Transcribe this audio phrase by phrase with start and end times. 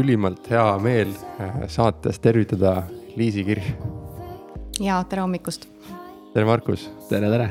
[0.00, 1.10] ülimalt hea meel
[1.40, 2.82] äh, saates tervitada
[3.16, 3.72] Liisi Kirch.
[4.80, 5.66] ja tere hommikust.
[6.32, 6.86] tere, Markus.
[7.08, 7.50] tere, tere.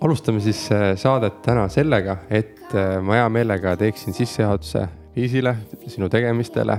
[0.00, 5.52] alustame siis äh, saadet täna sellega, et äh, ma hea meelega teeksin sissejuhatuse Liisile,
[5.86, 6.74] sinu tegemistele.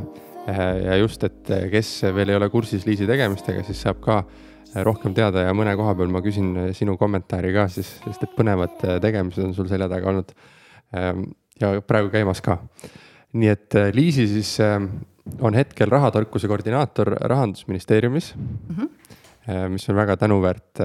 [0.86, 4.18] ja just, et kes veel ei ole kursis Liisi tegemistega, siis saab ka
[4.84, 8.76] rohkem teada ja mõne koha peal ma küsin sinu kommentaari ka siis, sest et põnevad
[9.02, 10.36] tegemised on sul selja taga olnud.
[11.63, 12.60] Ja praegu käimas ka
[13.36, 14.80] nii et äh, Liisi siis äh,
[15.42, 19.70] on hetkel rahatarkuse koordinaator rahandusministeeriumis mm, -hmm.
[19.70, 20.82] mis on väga tänuväärt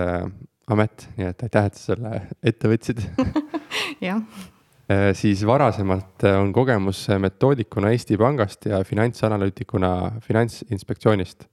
[0.67, 3.05] amet, nii et aitäh, et sa selle ette võtsid
[4.09, 4.23] jah
[5.15, 11.45] siis varasemalt on kogemus metoodikuna Eesti Pangast ja finantsanalüütikuna Finantsinspektsioonist.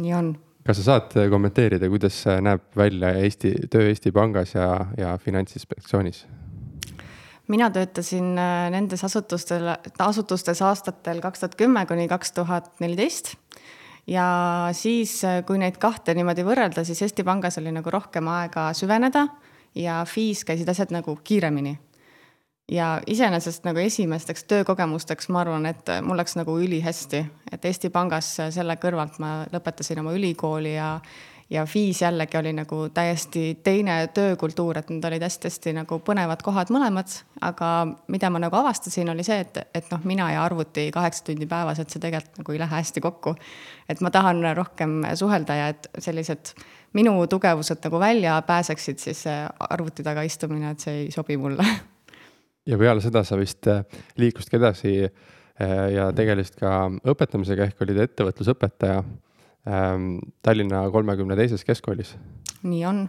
[0.00, 0.32] nii on.
[0.64, 6.26] kas sa saad kommenteerida, kuidas näeb välja Eesti, töö Eesti Pangas ja, ja Finantsinspektsioonis?
[7.48, 13.34] Mina töötasin äh, nendes asutustel, asutustes aastatel kaks tuhat kümme kuni kaks tuhat neliteist.
[14.06, 18.70] ja siis, äh, kui neid kahte niimoodi võrrelda, siis Eesti Pangas oli nagu rohkem aega
[18.76, 19.26] süveneda
[19.74, 21.78] ja FI-s käisid asjad nagu kiiremini.
[22.68, 28.34] ja iseenesest nagu esimesteks töökogemusteks ma arvan, et mul läks nagu ülihästi, et Eesti Pangas
[28.50, 30.98] selle kõrvalt ma lõpetasin oma ülikooli ja
[31.50, 36.72] ja FIS jällegi oli nagu täiesti teine töökultuur, et need olid hästi-hästi nagu põnevad kohad
[36.74, 37.14] mõlemad.
[37.40, 37.68] aga
[38.08, 41.78] mida ma nagu avastasin, oli see, et, et noh, mina ja arvuti kaheksa tundi päevas,
[41.78, 43.34] et see tegelikult nagu ei lähe hästi kokku.
[43.88, 46.52] et ma tahan rohkem suhelda ja et sellised
[46.92, 49.24] minu tugevused nagu välja pääseksid, siis
[49.60, 51.64] arvuti taga istumine, et see ei sobi mulle.
[52.66, 53.84] ja peale seda sa vist äh,
[54.16, 59.02] liikusidki edasi äh, ja tegelesid ka õpetamisega ehk olid ettevõtlusõpetaja
[60.42, 62.16] Tallinna kolmekümne teises keskkoolis.
[62.62, 63.08] nii on.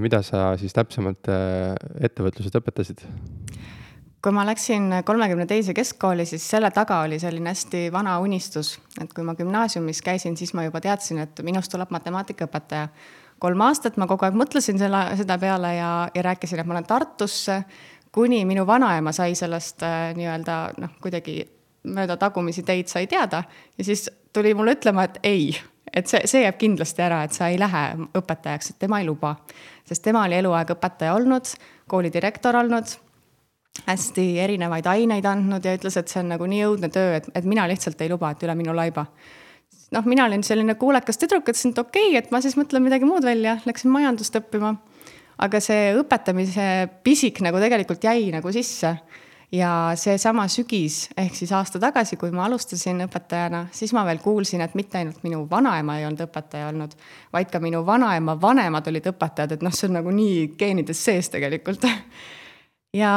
[0.00, 3.04] mida sa siis täpsemalt äh, ettevõtlusest õpetasid?
[4.22, 9.10] kui ma läksin kolmekümne teise keskkooli, siis selle taga oli selline hästi vana unistus, et
[9.12, 12.88] kui ma gümnaasiumis käisin, siis ma juba teadsin, et minust tuleb matemaatikaõpetaja.
[13.42, 16.86] kolm aastat ma kogu aeg mõtlesin selle, seda peale ja, ja rääkisin, et ma lähen
[16.86, 17.64] Tartusse,
[18.12, 21.42] kuni minu vanaema sai sellest äh, nii-öelda noh, kuidagi
[21.82, 23.42] mööda tagumisi teid sai teada
[23.78, 25.50] ja siis tuli mulle ütlema, et ei
[25.94, 27.84] et see, see jääb kindlasti ära, et sa ei lähe
[28.18, 29.36] õpetajaks, et tema ei luba.
[29.88, 31.48] sest tema oli eluaeg õpetaja olnud,
[31.90, 32.94] koolidirektor olnud,
[33.86, 37.48] hästi erinevaid aineid andnud ja ütles, et see on nagu nii õudne töö, et, et
[37.48, 39.06] mina lihtsalt ei luba, et üle minu laiba.
[39.92, 43.08] noh, mina olin selline kuulekas tüdruk, ütlesin, et okei okay,, et ma siis mõtlen midagi
[43.08, 44.76] muud välja, läksin majandust õppima.
[45.42, 48.96] aga see õpetamise pisik nagu tegelikult jäi nagu sisse
[49.52, 54.62] ja seesama sügis ehk siis aasta tagasi, kui ma alustasin õpetajana, siis ma veel kuulsin,
[54.64, 56.94] et mitte ainult minu vanaema ei olnud õpetaja olnud,
[57.34, 61.28] vaid ka minu vanaema vanemad olid õpetajad, et noh, see on nagu nii geenides sees
[61.32, 61.84] tegelikult.
[63.02, 63.12] ja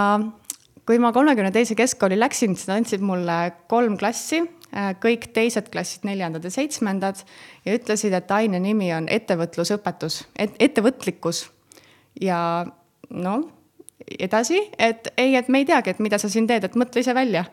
[0.85, 3.39] kui ma kolmekümne teise keskkooli läksin, siis nad andsid mulle
[3.71, 4.43] kolm klassi,
[4.99, 7.21] kõik teised klassid, neljandad ja seitsmendad
[7.65, 11.45] ja ütlesid, et aine nimi on ettevõtlusõpetus et,, ettevõtlikkus.
[12.19, 12.39] ja
[13.09, 13.45] noh
[14.19, 17.15] edasi, et ei, et me ei teagi, et mida sa siin teed, et mõtle ise
[17.15, 17.45] välja.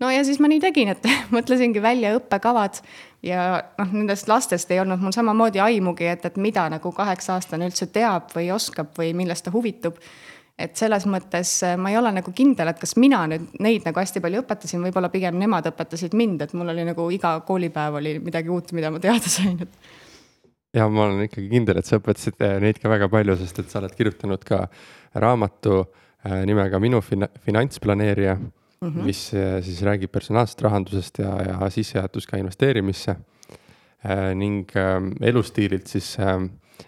[0.00, 2.82] no ja siis ma nii tegin, et mõtlesingi välja õppekavad
[3.22, 7.86] ja noh, nendest lastest ei olnud mul samamoodi aimugi, et, et mida nagu kaheksa-aastane üldse
[7.94, 9.98] teab või oskab või millest ta huvitub.
[10.58, 14.00] et selles mõttes äh, ma ei ole nagu kindel, et kas mina nüüd neid nagu
[14.00, 18.18] hästi palju õpetasin, võib-olla pigem nemad õpetasid mind, et mul oli nagu iga koolipäev oli
[18.18, 22.42] midagi uut, mida ma teada sain, et ja ma olen ikkagi kindel, et sa õpetasid
[22.42, 24.66] äh, neid ka väga palju, sest et sa oled kirjutanud ka
[25.14, 25.78] raamatu
[26.26, 29.04] äh, nimega Minu fin-, finantsplaneerija mm, -hmm.
[29.06, 33.16] mis äh, siis räägib personaalsest rahandusest ja, ja sissejuhatus ka investeerimisse.
[34.34, 36.44] ning ähm, elustiililt siis ähm,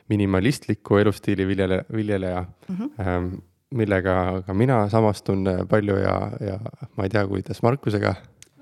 [0.08, 3.40] minimalistliku elustiili viljele, viljeleja mm, -hmm.
[3.70, 6.58] millega ka mina samastun palju ja, ja
[6.96, 8.14] ma ei tea, kuidas Markusega.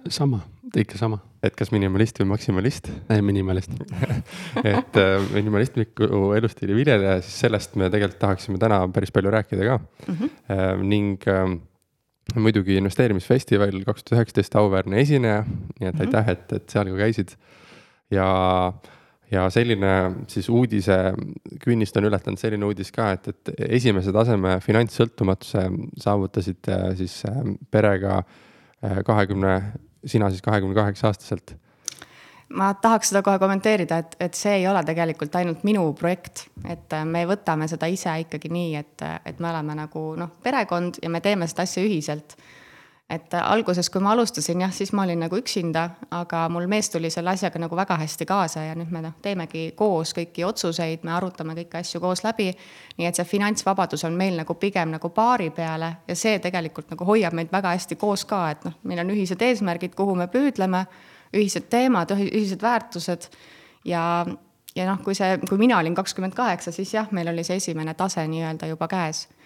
[0.09, 0.41] Sama,
[0.77, 2.89] ikka sama et kas minimalist või maksimalist?
[3.25, 3.75] minimalist
[4.63, 6.07] et äh, minimalistliku
[6.39, 10.15] elustiili viljeleja, siis sellest me tegelikult tahaksime täna päris palju rääkida ka mm.
[10.21, 10.87] -hmm.
[10.87, 11.57] ning äh,
[12.39, 16.07] muidugi investeerimisfestival kaks tuhat üheksateist auväärne esineja, nii et mm -hmm.
[16.07, 17.37] aitäh, et, et seal ka käisid.
[18.11, 18.73] ja,
[19.31, 21.15] ja selline siis uudise
[21.65, 27.23] künnist on ületanud selline uudis ka, et, et esimese taseme finantssõltumatuse saavutasid siis
[27.71, 28.23] perega
[29.07, 29.73] kahekümne
[30.07, 31.57] sina siis kahekümne kaheksa aastaselt?
[32.53, 36.93] ma tahaks seda kohe kommenteerida, et, et see ei ole tegelikult ainult minu projekt, et
[36.93, 41.11] äh, me võtame seda ise ikkagi nii, et, et me oleme nagu noh, perekond ja
[41.13, 42.37] me teeme seda asja ühiselt.
[43.13, 45.83] Et alguses, kui ma alustasin, jah, siis ma olin nagu üksinda,
[46.17, 49.65] aga mul mees tuli selle asjaga nagu väga hästi kaasa ja nüüd me noh, teemegi
[49.77, 52.51] koos kõiki otsuseid, me arutame kõiki asju koos läbi.
[52.99, 57.05] nii et see finantsvabadus on meil nagu pigem nagu paari peale ja see tegelikult nagu
[57.05, 60.87] hoiab meid väga hästi koos ka, et noh, meil on ühised eesmärgid, kuhu me püüdleme,
[61.37, 63.29] ühised teemad, ühised väärtused
[63.85, 64.25] ja
[64.77, 67.93] ja noh, kui see, kui mina olin kakskümmend kaheksa, siis jah, meil oli see esimene
[67.95, 69.42] tase nii-öelda juba käes Äh,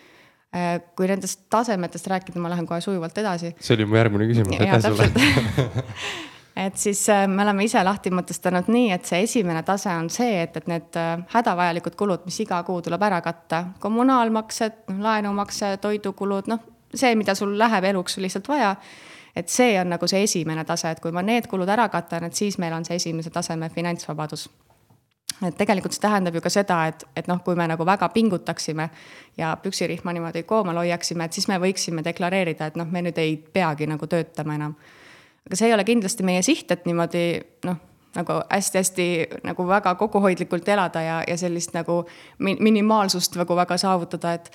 [0.96, 3.52] kui nendest tasemetest rääkida, ma lähen kohe sujuvalt edasi.
[3.60, 5.10] see oli mu järgmine küsimus, aitäh sulle.
[6.66, 10.40] et siis äh, me oleme ise lahti mõtestanud nii, et see esimene tase on see,
[10.42, 16.48] et, et need äh, hädavajalikud kulud, mis iga kuu tuleb ära katta, kommunaalmaksed, laenumakse, toidukulud,
[16.52, 16.64] noh,
[16.94, 18.76] see, mida sul läheb eluks lihtsalt vaja.
[19.36, 22.34] et see on nagu see esimene tase, et kui ma need kulud ära katan, et
[22.34, 24.46] siis meil on see esimese taseme finantsvabadus
[25.44, 28.88] et tegelikult see tähendab ju ka seda, et, et noh, kui me nagu väga pingutaksime
[29.36, 33.36] ja püksirihma niimoodi koomal hoiaksime, et siis me võiksime deklareerida, et noh, me nüüd ei
[33.36, 34.76] peagi nagu töötama enam.
[35.46, 37.26] aga see ei ole kindlasti meie siht, et niimoodi
[37.68, 37.76] noh,
[38.16, 39.08] nagu hästi-hästi
[39.44, 42.04] nagu väga kokkuhoidlikult elada ja, ja sellist nagu
[42.38, 44.50] minimaalsust nagu väga saavutada, et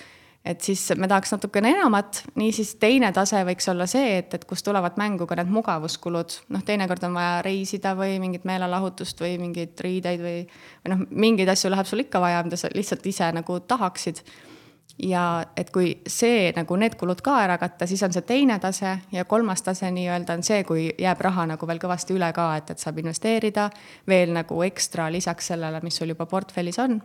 [0.45, 4.63] et siis me tahaks natukene enamat, niisiis teine tase võiks olla see, et, et kus
[4.65, 9.77] tulevad mängu ka need mugavuskulud, noh, teinekord on vaja reisida või mingit meelelahutust või mingeid
[9.85, 10.39] riideid või,
[10.81, 14.23] või noh, mingeid asju läheb sul ikka vaja, mida sa lihtsalt ise nagu tahaksid.
[15.01, 18.97] ja et kui see nagu need kulud ka ära katta, siis on see teine tase
[19.11, 22.69] ja kolmas tase nii-öelda on see, kui jääb raha nagu veel kõvasti üle ka, et,
[22.69, 23.69] et saab investeerida
[24.07, 27.01] veel nagu ekstra lisaks sellele, mis sul juba portfellis on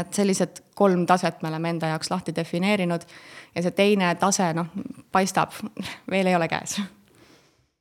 [0.00, 3.06] et sellised kolm taset me oleme enda jaoks lahti defineerinud
[3.54, 4.72] ja see teine tase, noh,
[5.12, 5.54] paistab,
[6.12, 6.78] veel ei ole käes.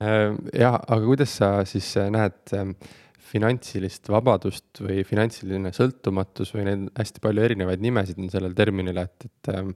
[0.04, 2.76] Äh, jah, aga kuidas sa siis äh, näed ähm,
[3.26, 9.28] finantsilist vabadust või finantsiline sõltumatus või neid hästi palju erinevaid nimesid on sellel terminil, et,
[9.30, 9.74] et ähm,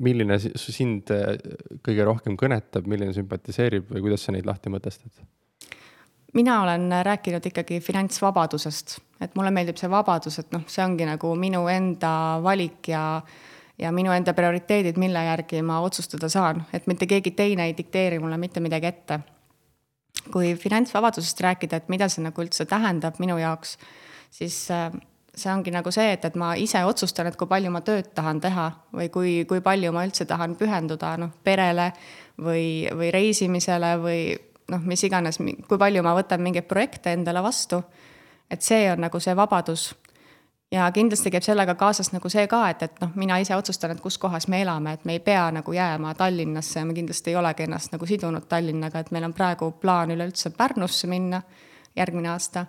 [0.00, 1.36] milline sind äh,
[1.84, 5.12] kõige rohkem kõnetab, milline sümpatiseerib või kuidas sa neid lahti mõtestad?
[6.34, 11.34] Mina olen rääkinud ikkagi finantsvabadusest, et mulle meeldib see vabadus, et noh, see ongi nagu
[11.36, 12.12] minu enda
[12.42, 13.22] valik ja
[13.80, 18.18] ja minu enda prioriteedid, mille järgi ma otsustada saan, et mitte keegi teine ei dikteeri
[18.18, 19.20] mulle mitte midagi ette.
[20.32, 23.78] kui finantsvabadusest rääkida, et mida see nagu üldse tähendab minu jaoks,
[24.30, 24.90] siis äh,
[25.34, 28.40] see ongi nagu see, et, et ma ise otsustan, et kui palju ma tööd tahan
[28.40, 31.88] teha või kui, kui palju ma üldse tahan pühenduda noh, perele
[32.36, 34.20] või, või reisimisele või
[34.70, 37.82] noh, mis iganes, kui palju ma võtan mingeid projekte endale vastu.
[38.50, 39.94] et see on nagu see vabadus.
[40.72, 44.00] ja kindlasti käib sellega kaasas nagu see ka, et, et noh, mina ise otsustan, et
[44.00, 47.36] kus kohas me elame, et me ei pea nagu jääma Tallinnasse ja me kindlasti ei
[47.36, 51.42] olegi ennast nagu sidunud Tallinnaga, et meil on praegu plaan üleüldse Pärnusse minna
[51.96, 52.66] järgmine aasta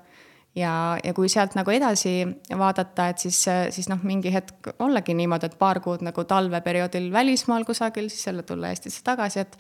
[0.56, 2.26] ja, ja kui sealt nagu edasi
[2.58, 3.40] vaadata, et siis,
[3.76, 8.44] siis noh, mingi hetk ollagi niimoodi, et paar kuud nagu talveperioodil välismaal kusagil, siis jälle
[8.44, 9.58] tulla Eestisse tagasi, et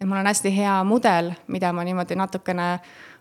[0.00, 2.72] et mul on hästi hea mudel, mida ma niimoodi natukene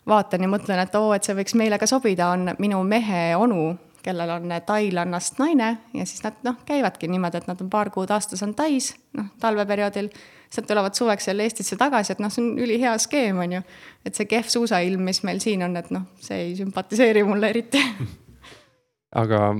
[0.08, 3.74] vaatan ja mõtlen, et oo, et see võiks meile ka sobida, on minu mehe onu,
[4.04, 8.12] kellel on tailannast naine ja siis nad noh, käivadki niimoodi, et nad on paar kuud
[8.16, 10.08] aastas on Tais, noh, talveperioodil,
[10.56, 13.62] nad tulevad suveks jälle Eestisse tagasi, et noh, see on ülihea skeem, on ju.
[14.08, 17.84] et see kehv suusailm, mis meil siin on, et noh, see ei sümpatiseeri mulle eriti.
[19.22, 19.52] Aga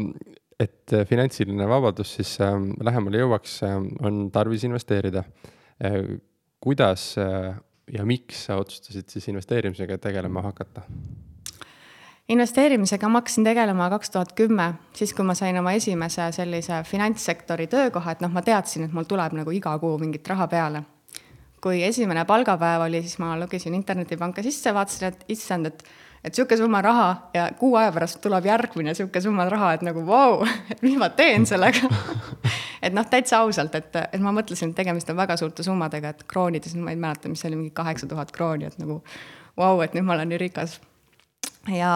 [0.60, 3.78] et finantsiline vabadus siis äh, lähemale jõuaks äh,,
[4.08, 5.24] on tarvis investeerida.
[5.84, 6.18] Äh,
[6.62, 7.56] kuidas äh,
[7.94, 10.82] ja miks sa otsustasid siis investeerimisega tegelema hakata?
[12.30, 17.66] investeerimisega ma hakkasin tegelema kaks tuhat kümme, siis kui ma sain oma esimese sellise finantssektori
[17.68, 20.84] töökoha, et noh, ma teadsin, et mul tuleb nagu iga kuu mingit raha peale.
[21.60, 25.84] kui esimene palgapäev oli, siis ma logisin internetipanka sisse, vaatasin, et issand, et
[26.24, 30.04] et sihuke summa raha ja kuu aja pärast tuleb järgmine sihuke summa raha, et nagu
[30.06, 31.88] vau wow,, et mis ma teen sellega
[32.86, 36.26] et noh, täitsa ausalt, et, et ma mõtlesin, et tegemist on väga suurte summadega, et
[36.28, 39.02] kroonides, ma ei mäleta, mis see oli, mingi kaheksa tuhat krooni, et nagu
[39.58, 40.80] vau wow,, et nüüd ma olen nii rikas.
[41.72, 41.94] ja,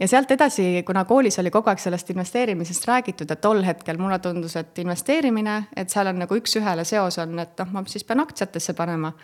[0.00, 4.18] ja sealt edasi, kuna koolis oli kogu aeg sellest investeerimisest räägitud, et tol hetkel mulle
[4.22, 8.26] tundus, et investeerimine, et seal on nagu üks-ühele seos on, et noh, ma siis pean
[8.26, 9.14] aktsiatesse panema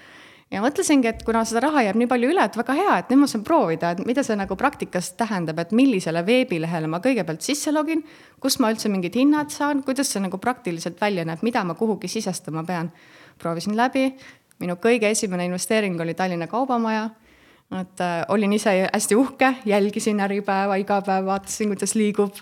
[0.55, 3.25] ja mõtlesingi, et kuna seda raha jääb nii palju üle, et väga hea, et nüüd
[3.25, 7.73] ma saan proovida, et mida see nagu praktikas tähendab, et millisele veebilehele ma kõigepealt sisse
[7.75, 8.05] login,
[8.43, 12.11] kust ma üldse mingid hinnad saan, kuidas see nagu praktiliselt välja näeb, mida ma kuhugi
[12.11, 12.93] sisestama pean.
[13.39, 14.13] proovisin läbi,
[14.63, 17.09] minu kõige esimene investeering oli Tallinna Kaubamaja.
[17.75, 22.37] Et äh, olin ise hästi uhke, jälgisin Äripäeva iga päev, vaatasin, kuidas liigub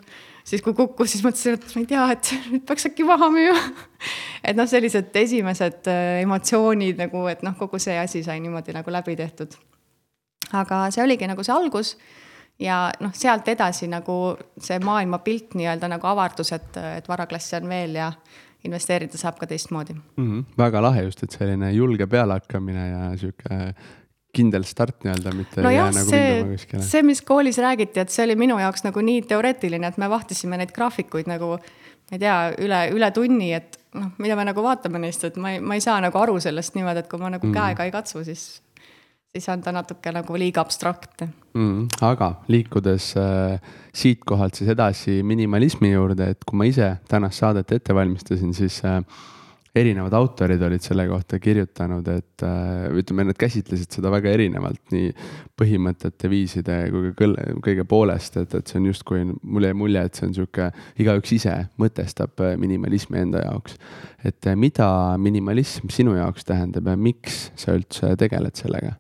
[0.45, 3.59] siis kui kukkus, siis mõtlesin, et ma ei tea, et nüüd peaks äkki maha müüa
[4.49, 8.95] et noh, sellised esimesed äh, emotsioonid nagu, et noh, kogu see asi sai niimoodi nagu
[8.95, 9.57] läbi tehtud.
[10.53, 11.97] aga see oligi nagu see algus
[12.61, 18.01] ja noh, sealt edasi nagu see maailmapilt nii-öelda nagu avardus, et, et varaklassi on veel
[18.01, 18.13] ja,
[18.67, 20.27] investeerida saab ka teistmoodi mm.
[20.27, 20.45] -hmm.
[20.59, 23.75] väga lahe just, et selline julge pealehakkamine ja sihuke
[24.33, 28.37] kindel start nii-öelda, mitte no jah, nagu see, see, mis koolis räägiti, et see oli
[28.41, 32.81] minu jaoks nagu nii teoreetiline, et me vahtisime neid graafikuid nagu ma ei tea, üle,
[32.97, 36.01] üle tunni, et noh, mida me nagu vaatame neist, et ma ei, ma ei saa
[36.05, 37.57] nagu aru sellest niimoodi, et kui ma nagu mm.
[37.57, 38.47] käega ei katsu, siis,
[39.33, 42.01] siis on ta natuke nagu liiga abstraktne mm,.
[42.05, 47.97] aga liikudes äh, siitkohalt siis edasi minimalismi juurde, et kui ma ise tänast saadet ette
[47.97, 49.01] valmistasin, siis äh,
[49.75, 55.13] erinevad autorid olid selle kohta kirjutanud, et äh, ütleme, nad käsitlesid seda väga erinevalt, nii
[55.59, 57.29] põhimõtete, viiside kui ka
[57.65, 60.69] kõige, poolest, et, et see on justkui, mulle jäi mulje, et see on sihuke,
[61.01, 63.79] igaüks ise mõtestab äh, minimalismi enda jaoks.
[64.25, 68.99] et äh, mida minimalism sinu jaoks tähendab ja miks sa üldse tegeled sellega?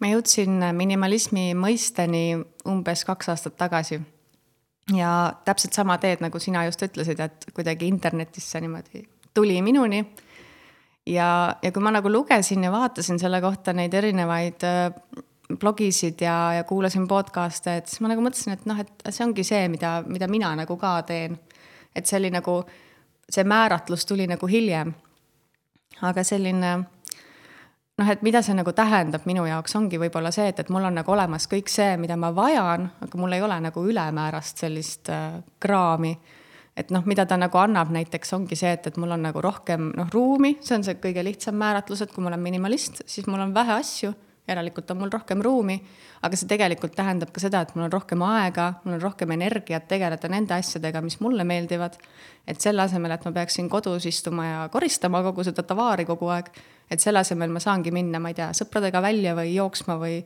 [0.00, 4.00] ma jõudsin minimalismi mõisteni umbes kaks aastat tagasi
[4.96, 10.04] ja täpselt sama teed, nagu sina just ütlesid, et kuidagi internetisse niimoodi tuli minuni.
[11.06, 14.92] ja, ja kui ma nagu lugesin ja vaatasin selle kohta neid erinevaid äh,
[15.58, 19.44] blogisid ja, ja kuulasin podcast'e, et siis ma nagu mõtlesin, et noh, et see ongi
[19.44, 21.38] see, mida, mida mina nagu ka teen.
[21.94, 22.62] et see oli nagu,
[23.28, 24.94] see määratlus tuli nagu hiljem.
[26.02, 26.76] aga selline
[27.98, 30.94] noh, et mida see nagu tähendab minu jaoks, ongi võib-olla see, et, et mul on
[30.94, 35.42] nagu olemas kõik see, mida ma vajan, aga mul ei ole nagu ülemäärast sellist äh,
[35.60, 36.16] kraami
[36.76, 39.90] et noh, mida ta nagu annab näiteks ongi see, et, et mul on nagu rohkem
[39.96, 43.42] noh, ruumi, see on see kõige lihtsam määratlus, et kui ma olen minimalist, siis mul
[43.44, 44.12] on vähe asju,
[44.48, 45.76] järelikult on mul rohkem ruumi.
[46.22, 49.86] aga see tegelikult tähendab ka seda, et mul on rohkem aega, mul on rohkem energiat
[49.90, 51.98] tegeleda nende asjadega, mis mulle meeldivad.
[52.46, 56.50] et selle asemel, et ma peaksin kodus istuma ja koristama kogu seda tavaari kogu aeg,
[56.90, 60.22] et selle asemel ma saangi minna, ma ei tea, sõpradega välja või jooksma või,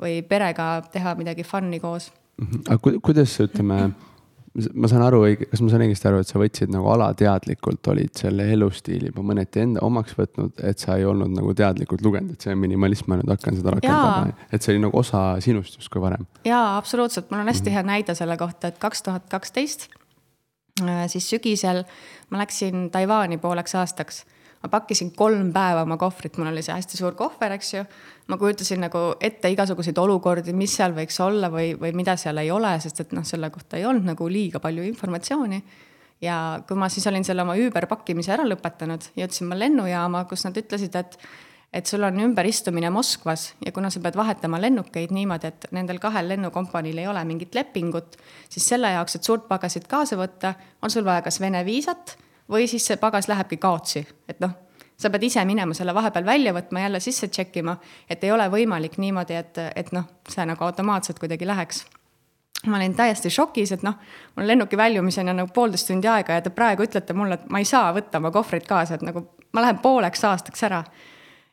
[0.00, 2.10] või perega teha midagi fun'i koos.
[2.40, 2.62] Mhm.
[2.72, 4.09] aga kuidas ütleme mm -hmm
[4.50, 8.48] ma saan aru, kas ma saan õigesti aru, et sa võtsid nagu alateadlikult olid selle
[8.50, 12.54] elustiili juba mõneti enda omaks võtnud, et sa ei olnud nagu teadlikult lugenud, et see
[12.56, 14.34] on minimalism, ma nüüd hakkan seda rakendama.
[14.50, 16.26] et see oli nagu osa sinust justkui varem.
[16.48, 17.78] jaa, absoluutselt, mul on hästi mm -hmm.
[17.78, 19.88] hea näide selle kohta, et kaks tuhat kaksteist,
[20.82, 21.84] äh, siis sügisel
[22.30, 24.24] ma läksin Taiwan'i pooleks aastaks
[24.60, 27.84] ma pakkisin kolm päeva oma kohvrit, mul oli see hästi suur kohver, eks ju.
[28.28, 32.50] ma kujutasin nagu ette igasuguseid olukordi, mis seal võiks olla või, või mida seal ei
[32.52, 35.62] ole, sest et noh, selle kohta ei olnud nagu liiga palju informatsiooni.
[36.20, 40.44] ja kui ma siis olin selle oma Uber pakkimise ära lõpetanud, jõudsin ma lennujaama, kus
[40.44, 41.16] nad ütlesid, et
[41.72, 46.26] et sul on ümberistumine Moskvas ja kuna sa pead vahetama lennukeid niimoodi, et nendel kahel
[46.28, 48.16] lennukompaniil ei ole mingit lepingut,
[48.50, 52.16] siis selle jaoks, et suurt pagasit kaasa võtta, on sul vaja kas Vene viisat
[52.50, 54.52] või siis see pagas lähebki kaotsi, et noh,
[55.00, 57.76] sa pead ise minema selle vahepeal välja võtma, jälle sisse check ima,
[58.10, 61.84] et ei ole võimalik niimoodi, et, et noh, see nagu automaatselt kuidagi läheks.
[62.66, 63.94] ma olin täiesti šokis, et noh,
[64.36, 67.58] mul lennuki väljumiseni on nagu poolteist tundi aega ja te praegu ütlete mulle, et ma
[67.58, 70.84] ei saa võtta oma kohvrit kaasa, et nagu ma lähen pooleks aastaks ära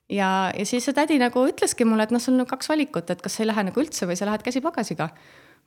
[0.10, 3.22] ja, ja siis see tädi nagu ütleski mulle, et noh, sul on kaks valikut, et
[3.22, 5.10] kas sa ei lähe nagu üldse või sa lähed käsipagasiga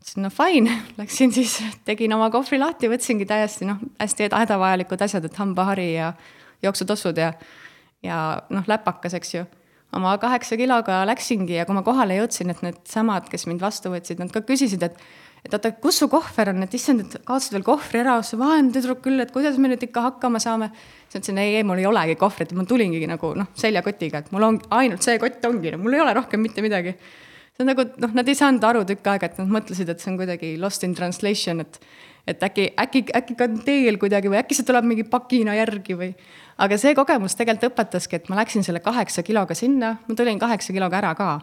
[0.00, 5.28] ütlesin, no fine, läksin siis, tegin oma kohvri lahti, võtsingi täiesti noh, hästi hädavajalikud asjad,
[5.28, 6.12] et hambahari ja
[6.64, 7.33] jooksutossud ja,
[8.04, 8.19] ja
[8.50, 9.47] noh, läpakas, eks ju.
[9.97, 14.23] oma kaheksa kiloga läksingi ja kui ma kohale jõudsin, et needsamad, kes mind vastu võtsid,
[14.23, 15.00] nad ka küsisid, et
[15.40, 18.75] et oota, kus su kohver on, et issand, et kaotasid veel kohvri ära, sa vaene
[18.75, 20.69] tüdruk küll, et kuidas me nüüd ikka hakkama saame.
[21.09, 24.45] siis ütlesin, ei, ei, mul ei olegi kohvrit, ma tulingi nagu noh, seljakotiga, et mul
[24.45, 26.92] on ainult see kott ongi, mul ei ole rohkem mitte midagi
[27.61, 30.11] see on nagu noh, nad ei saanud aru tükk aega, et nad mõtlesid, et see
[30.12, 31.81] on kuidagi lost in translation, et
[32.29, 36.11] et äkki, äkki, äkki ka teel kuidagi või äkki see tuleb mingi pakina järgi või.
[36.61, 40.73] aga see kogemus tegelikult õpetaski, et ma läksin selle kaheksa kiloga sinna, ma tulin kaheksa
[40.76, 41.40] kiloga ära ka.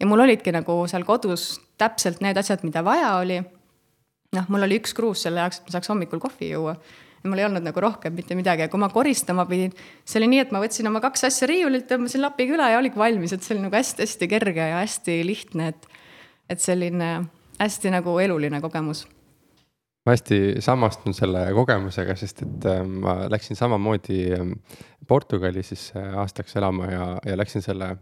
[0.00, 3.40] ja mul olidki nagu seal kodus täpselt need asjad, mida vaja oli.
[4.36, 6.76] noh, mul oli üks kruus selle jaoks, et ma saaks hommikul kohvi juua
[7.24, 9.72] mul ei olnud nagu rohkem mitte midagi ja kui ma koristama pidin,
[10.04, 13.00] see oli nii, et ma võtsin oma kaks asja riiulilt, tõmbasin lapiga üle ja oligi
[13.00, 15.88] valmis, et see oli nagu hästi-hästi kerge ja hästi lihtne, et,
[16.50, 17.12] et selline
[17.58, 19.06] hästi nagu eluline kogemus
[20.06, 24.52] ma hästi samastun selle kogemusega, sest et äh, ma läksin samamoodi ähm,
[25.08, 27.96] Portugali siis äh, aastaks elama ja, ja läksin selle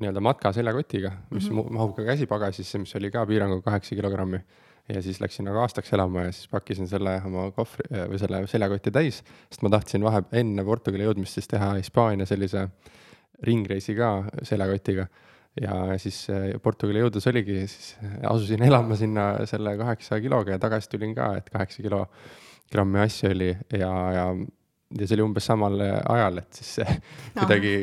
[0.00, 1.72] nii-öelda matka seljakotiga, mis mm -hmm.
[1.76, 4.40] mahub ka käsipagasisse, mis oli ka piiranguga kaheksa kilogrammi
[4.94, 8.42] ja siis läksin nagu aastaks elama ja siis pakkisin selle oma kohvri äh, või selle
[8.50, 12.66] seljakoti täis, sest ma tahtsin vahe, enne Portugali jõudmist siis teha Hispaania sellise
[13.46, 14.12] ringreisi ka
[14.46, 15.06] seljakotiga.
[15.60, 20.90] ja siis äh, Portugali jõudes oligi, siis asusin elama sinna selle kaheksa kiloga ja tagasi
[20.90, 22.06] tulin ka, et kaheksa kilo
[22.70, 24.26] grammi asju oli ja, ja
[24.98, 26.94] ja see oli umbes samal ajal, et siis see
[27.36, 27.74] kuidagi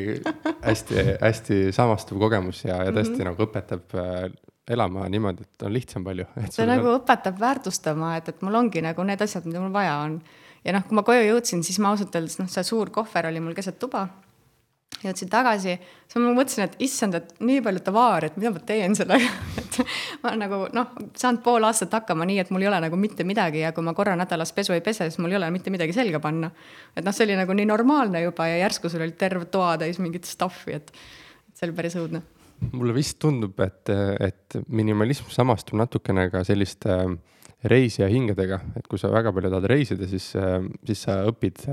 [0.66, 3.30] hästi-hästi samastuv kogemus ja, ja tõesti mm -hmm.
[3.30, 4.26] nagu õpetab äh,
[4.74, 6.28] elama niimoodi, et on lihtsam palju.
[6.50, 7.00] see nagu on...
[7.00, 10.20] õpetab väärtustama, et, et mul ongi nagu need asjad, mida mul vaja on.
[10.64, 13.42] ja noh, kui ma koju jõudsin, siis ma ausalt öeldes, noh, see suur kohver oli
[13.44, 14.06] mul keset tuba
[15.02, 15.76] jõudsin tagasi,
[16.08, 19.28] siis ma mõtlesin, et issand, et nii palju tavaari, et mida ma teen sellega
[19.60, 19.78] et
[20.24, 23.62] ma nagu noh, saanud pool aastat hakkama nii, et mul ei ole nagu mitte midagi
[23.62, 26.20] ja kui ma korra nädalas pesu ei pese, siis mul ei ole mitte midagi selga
[26.24, 26.50] panna.
[26.96, 30.26] et noh, see oli nagu nii normaalne juba ja järsku sul oli terve toatäis mingit
[30.26, 30.92] stuff'i, et
[31.54, 32.24] see oli päris õudne.
[32.72, 36.96] Mulle vist tundub, et, et minimalism samastub natukene ka selliste
[37.68, 40.30] reisija hingedega, et kui sa väga palju tahad reisida, siis,
[40.86, 41.64] siis sa õpid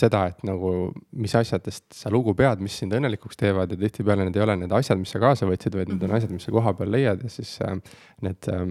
[0.00, 0.70] seda, et nagu,
[1.18, 3.72] mis asjadest sa lugu pead, mis sind õnnelikuks teevad.
[3.72, 6.18] Ja tihtipeale need ei ole need asjad, mis sa kaasa võtsid, vaid need on mhm.
[6.18, 7.22] asjad, mis sa koha peal leiad.
[7.24, 7.76] Ja siis äh,
[8.24, 8.64] need äh,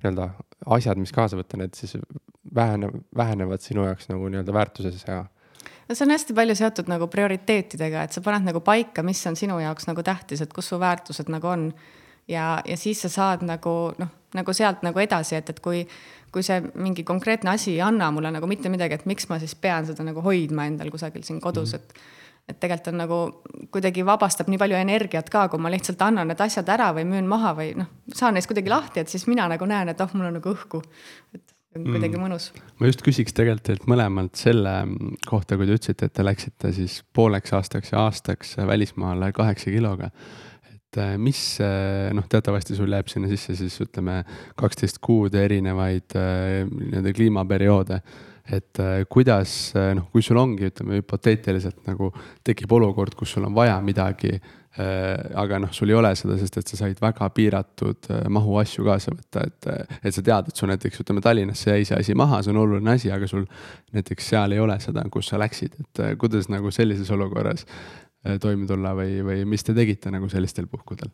[0.00, 0.30] nii-öelda
[0.76, 1.96] asjad, mis kaasa võtta, need siis
[2.54, 5.24] vähene, vähenevad sinu jaoks nagu nii-öelda väärtuses ja
[5.90, 9.36] no see on hästi palju seotud nagu prioriteetidega, et sa paned nagu paika, mis on
[9.38, 11.72] sinu jaoks nagu tähtis, et kus su väärtused nagu on.
[12.30, 15.82] ja, ja siis sa saad nagu noh, nagu sealt nagu edasi, et, et kui
[16.30, 19.56] kui see mingi konkreetne asi ei anna mulle nagu mitte midagi, et miks ma siis
[19.58, 21.82] pean seda nagu hoidma endal kusagil siin kodus, mhm.
[21.82, 22.18] et
[22.50, 23.16] et tegelikult on nagu
[23.70, 27.28] kuidagi vabastab nii palju energiat ka, kui ma lihtsalt annan need asjad ära või müün
[27.30, 30.30] maha või noh, saan neist kuidagi lahti, et siis mina nagu näen, et oh, mul
[30.30, 30.80] on nagu õhku.
[31.36, 32.22] et kuidagi mm.
[32.24, 32.50] mõnus.
[32.80, 34.74] ma just küsiks tegelikult teilt mõlemalt selle
[35.28, 40.10] kohta, kui te ütlesite, et te läksite siis pooleks aastaks ja aastaks välismaale kaheksa kiloga
[40.90, 44.24] et äh, mis äh, noh, teatavasti sul jääb sinna sisse siis ütleme
[44.58, 48.02] kaksteist kuud erinevaid äh, nii-öelda kliimaperioode.
[48.50, 49.50] et kuidas
[49.94, 52.08] noh, kui sul ongi, ütleme hüpoteetiliselt nagu
[52.42, 54.32] tekib olukord, kus sul on vaja midagi
[54.78, 59.10] aga noh, sul ei ole seda, sest et sa said väga piiratud mahu asju kaasa
[59.10, 59.66] võtta, et,
[59.98, 62.94] et sa tead, et sul näiteks ütleme Tallinnasse jäi see asi maha, see on oluline
[62.94, 63.48] asi, aga sul
[63.96, 67.66] näiteks seal ei ole seda, kus sa läksid, et kuidas nagu sellises olukorras
[68.26, 71.08] Äh, toime tulla või, või mis te tegite nagu sellistel puhkudel?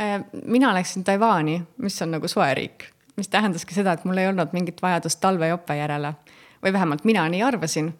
[0.00, 2.86] Äh, mina läksin Taiwan'i, mis on nagu soe riik,
[3.20, 6.14] mis tähendaski seda, et mul ei olnud mingit vajadust talvejope järele.
[6.64, 7.90] Või vähemalt mina nii arvasin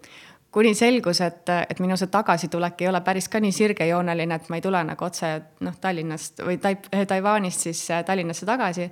[0.57, 4.57] kuni selgus, et, et minu see tagasitulek ei ole päris ka nii sirgejooneline, et ma
[4.57, 5.35] ei tule nagu otse
[5.67, 8.89] noh, Tallinnast või Taip-, Taiwanist siis äh, Tallinnasse tagasi.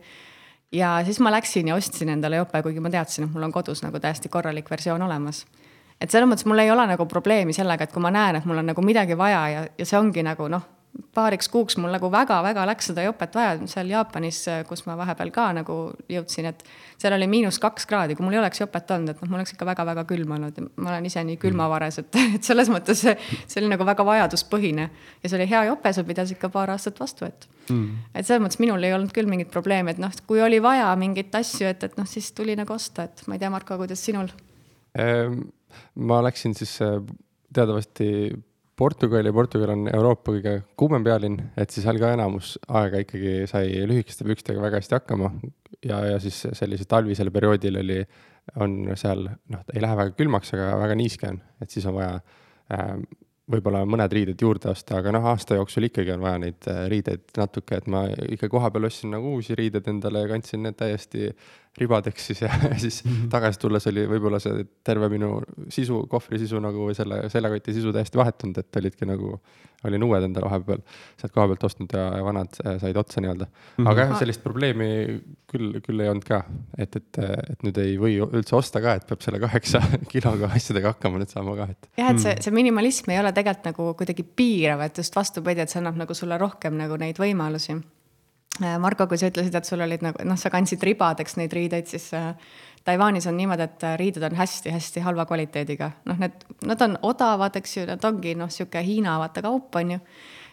[0.73, 3.81] ja siis ma läksin ja ostsin endale jope, kuigi ma teadsin, et mul on kodus
[3.83, 5.47] nagu täiesti korralik versioon olemas
[6.01, 8.61] et selles mõttes mul ei ole nagu probleemi sellega, et kui ma näen, et mul
[8.61, 10.69] on nagu midagi vaja ja, ja see ongi nagu noh,
[11.15, 15.47] paariks kuuks mul nagu väga-väga läks seda jopet vaja seal Jaapanis, kus ma vahepeal ka
[15.57, 15.77] nagu
[16.11, 16.63] jõudsin, et
[17.01, 19.55] seal oli miinus kaks kraadi, kui mul ei oleks jopet olnud, et noh, mul oleks
[19.57, 23.61] ikka väga-väga külm olnud ma olen ise nii külmavares, et, et selles mõttes see, see
[23.63, 24.89] oli nagu väga vajaduspõhine.
[25.23, 28.45] ja see oli hea jope, see pidas ikka paar aastat vastu, et mm., et selles
[28.45, 31.91] mõttes minul ei olnud küll mingit probleemi, et noh, kui oli vaja mingeid asju, et,
[31.91, 34.31] et noh, siis tuli nagu osta, et ma ei tea, Marko, kuidas sinul
[34.99, 35.47] ähm.?
[35.99, 36.77] ma läksin siis
[37.51, 38.07] teatavasti
[38.77, 43.85] Portugali, Portugal on Euroopa kõige kuumem pealinn, et siis seal ka enamus aega ikkagi sai
[43.87, 45.31] lühikeste pükstega väga hästi hakkama.
[45.85, 48.01] ja, ja siis sellisel talvisel perioodil oli,
[48.61, 52.17] on seal noh, ei lähe väga külmaks, aga väga niiske on, et siis on vaja
[52.75, 52.97] äh,
[53.55, 57.29] võib-olla mõned riided juurde osta, aga noh, aasta jooksul ikkagi on vaja neid äh, riideid
[57.39, 61.31] natuke, et ma ikka kohapeal ostsin nagu uusi riideid endale ja kandsin need täiesti
[61.79, 62.51] ribadeks siis ja
[62.83, 63.29] siis mm -hmm.
[63.31, 67.93] tagasi tulles oli võib-olla see terve minu sisu, kohvri sisu nagu või selle seljakoti sisu
[67.93, 69.39] täiesti vahetunud, et olidki nagu,
[69.85, 70.83] olin uued endale vahepeal
[71.21, 73.85] sealt koha pealt ostnud ja vanad äh, said otsa nii-öelda mm.
[73.85, 73.91] -hmm.
[73.91, 74.91] aga jah, sellist probleemi
[75.51, 76.45] küll, küll ei olnud ka,
[76.79, 77.19] et, et,
[77.51, 79.83] et nüüd ei või üldse osta ka, et peab selle kaheksa
[80.15, 81.91] kiloga asjadega hakkama nüüd saama ka, et.
[81.97, 85.71] jah, et see, see minimalism ei ole tegelikult nagu kuidagi piirav, et just vastupidi, et
[85.71, 87.81] see annab nagu sulle rohkem nagu neid võimalusi
[88.61, 92.07] Marko, kui sa ütlesid, et sul olid nagu noh, sa kandsid ribadeks neid riideid, siis
[92.15, 92.31] äh,
[92.87, 95.91] Taiwanis on niimoodi, et äh, riided on hästi-hästi halva kvaliteediga.
[96.07, 99.97] noh, need, nad on odavad, eks ju, nad ongi noh, sihuke Hiina vaata kaup on
[99.97, 99.99] ju.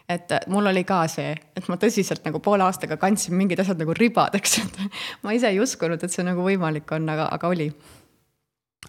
[0.10, 3.94] et mul oli ka see, et ma tõsiselt nagu poole aastaga kandsin mingid asjad nagu
[3.96, 4.82] ribadeks, et
[5.24, 7.70] ma ise ei uskunud, et see nagu võimalik on, aga, aga oli.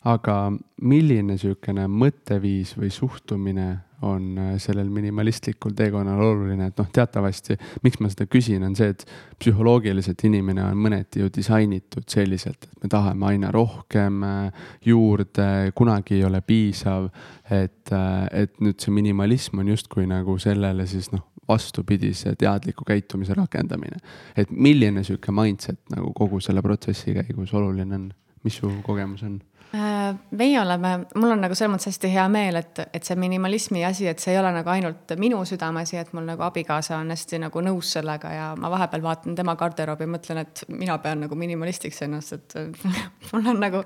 [0.08, 0.36] Aga
[0.82, 3.68] milline sihukene mõtteviis või suhtumine
[4.02, 8.90] on äh, sellel minimalistlikul teekonnal oluline, et noh, teatavasti miks ma seda küsin, on see,
[8.90, 9.04] et
[9.38, 16.18] psühholoogiliselt inimene on mõneti ju disainitud selliselt, et me tahame aina rohkem äh, juurde, kunagi
[16.18, 17.10] ei ole piisav.
[17.50, 23.34] et, äh, et nüüd see minimalism on justkui nagu sellele siis noh, vastupidise teadliku käitumise
[23.38, 24.02] rakendamine.
[24.36, 29.40] et milline sihuke mindset nagu kogu selle protsessi käigus oluline on, mis su kogemus on?
[29.74, 33.80] Äh, meie oleme, mul on nagu selles mõttes hästi hea meel, et, et see minimalismi
[33.88, 37.40] asi, et see ei ole nagu ainult minu südameasi, et mul nagu abikaasa on hästi
[37.46, 42.02] nagu nõus sellega ja ma vahepeal vaatan tema garderoobi mõtlen, et mina pean nagu minimalistiks
[42.04, 42.58] ennast, et
[43.32, 43.80] mul on nagu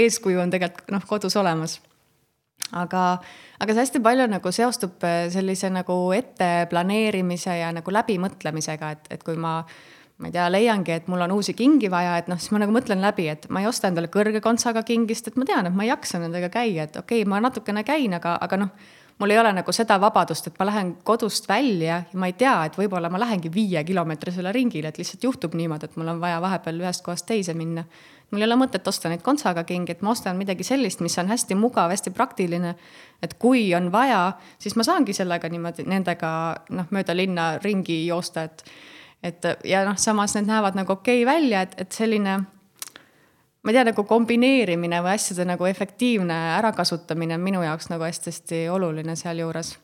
[0.00, 1.82] eeskuju on tegelikult noh, kodus olemas.
[2.72, 3.02] aga,
[3.60, 5.04] aga see hästi palju nagu seostub
[5.36, 9.58] sellise nagu ette planeerimise ja nagu läbimõtlemisega, et, et kui ma
[10.16, 12.72] ma ei tea, leiangi, et mul on uusi kingi vaja, et noh, siis ma nagu
[12.72, 15.84] mõtlen läbi, et ma ei osta endale kõrge kontsaga kingist, et ma tean, et ma
[15.84, 18.72] ei jaksa nendega käia, et okei okay,, ma natukene käin, aga, aga noh,
[19.18, 22.54] mul ei ole nagu seda vabadust, et ma lähen kodust välja ja ma ei tea,
[22.68, 26.80] et võib-olla ma lähengi viiekilomeetrisele ringile, et lihtsalt juhtub niimoodi, et mul on vaja vahepeal
[26.84, 27.84] ühest kohast teise minna.
[28.30, 31.28] mul ei ole mõtet osta neid kontsaga kingi, et ma ostan midagi sellist, mis on
[31.28, 32.74] hästi mugav, hästi praktiline.
[33.22, 36.30] et kui on vaja, siis ma saangi sellega niimoodi nendega
[36.70, 38.64] noh, mööda linna ringi joosta, et
[39.22, 42.36] et ja noh, samas need näevad nagu okei okay välja, et, et selline
[43.66, 48.66] ma ei tea, nagu kombineerimine või asjade nagu efektiivne ärakasutamine on minu jaoks nagu hästi-hästi
[48.70, 49.74] oluline sealjuures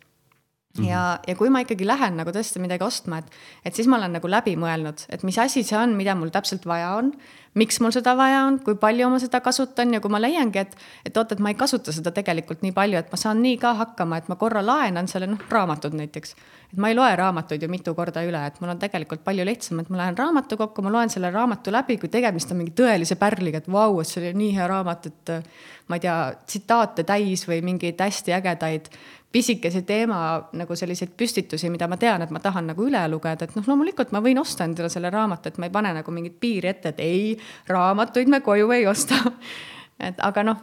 [0.78, 0.88] Mm -hmm.
[0.88, 3.26] ja, ja kui ma ikkagi lähen nagu tõesti midagi ostma, et,
[3.64, 6.66] et siis ma olen nagu läbi mõelnud, et mis asi see on, mida mul täpselt
[6.66, 7.12] vaja on.
[7.54, 10.76] miks mul seda vaja on, kui palju ma seda kasutan ja kui ma leiangi, et,
[11.04, 13.74] et oot, et ma ei kasuta seda tegelikult nii palju, et ma saan nii ka
[13.74, 16.34] hakkama, et ma korra laenan selle, noh, raamatud näiteks.
[16.72, 19.80] et ma ei loe raamatuid ju mitu korda üle, et mul on tegelikult palju lihtsam,
[19.80, 23.58] et ma lähen raamatukokku, ma loen selle raamatu läbi, kui tegemist on mingi tõelise pärliga,
[23.58, 25.44] et vau, et see oli nii hea raamat, et
[25.88, 28.88] ma ei tea, tsitaate täis või mingeid hästi ägedaid
[29.32, 30.18] pisikese teema
[30.52, 34.12] nagu selliseid püstitusi, mida ma tean, et ma tahan nagu üle lugeda, et noh, loomulikult
[34.12, 37.00] ma võin osta endale selle raamatu, et ma ei pane nagu mingit piiri ette, et
[37.04, 37.32] ei,
[37.68, 39.18] raamatuid me koju ei osta.
[40.08, 40.60] et aga noh,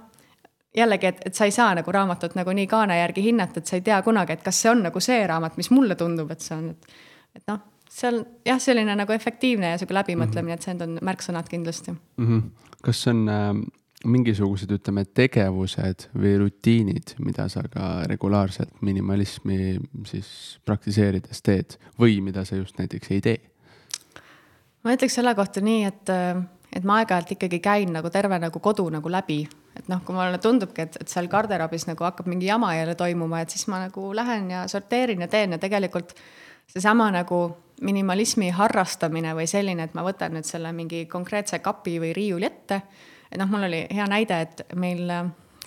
[0.78, 3.80] jällegi, et, et sa ei saa nagu raamatut nagu nii kaane järgi hinnata, et sa
[3.80, 6.56] ei tea kunagi, et kas see on nagu see raamat, mis mulle tundub, et see
[6.58, 6.96] on, et,
[7.42, 10.70] et noh, seal jah, selline nagu efektiivne ja sihuke läbimõtlemine mm, -hmm.
[10.70, 12.28] et need on märksõnad kindlasti mm.
[12.28, 12.74] -hmm.
[12.86, 19.76] kas on äh mingisugused, ütleme, tegevused või rutiinid, mida sa ka regulaarselt minimalismi
[20.08, 20.30] siis
[20.68, 23.40] praktiseerides teed või mida sa just näiteks ei tee?
[24.84, 26.12] ma ütleks selle kohta nii, et,
[26.72, 29.42] et ma aeg-ajalt ikkagi käin nagu terve nagu kodu nagu läbi,
[29.76, 33.44] et noh, kui mulle tundubki, et, et seal garderoobis nagu hakkab mingi jama jälle toimuma,
[33.44, 36.16] et siis ma nagu lähen ja sorteerin ja teen ja tegelikult
[36.72, 37.50] seesama nagu
[37.84, 42.82] minimalismi harrastamine või selline, et ma võtan nüüd selle mingi konkreetse kapi või riiuli ette
[43.32, 45.06] et noh, mul oli hea näide, et meil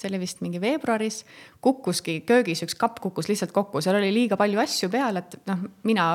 [0.03, 1.23] see oli vist mingi veebruaris,
[1.63, 5.67] kukkuski köögis üks kapp kukkus lihtsalt kokku, seal oli liiga palju asju peal, et noh,
[5.87, 6.07] mina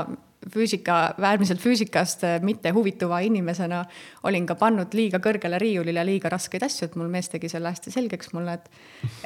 [0.54, 3.84] füüsika, äärmiselt füüsikast mitte huvituva inimesena
[4.28, 7.94] olin ka pannud liiga kõrgele riiulile liiga raskeid asju, et mul mees tegi selle hästi
[7.94, 8.70] selgeks mulle, et,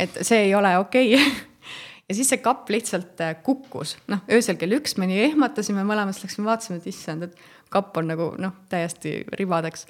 [0.05, 1.15] et see ei ole okei.
[1.15, 1.67] Okay.
[2.07, 6.49] ja siis see kapp lihtsalt kukkus, noh, öösel kell üks me nii ehmatasime mõlemad, läksime
[6.49, 9.87] vaatasime, et issand, et kapp on nagu noh, täiesti ribadeks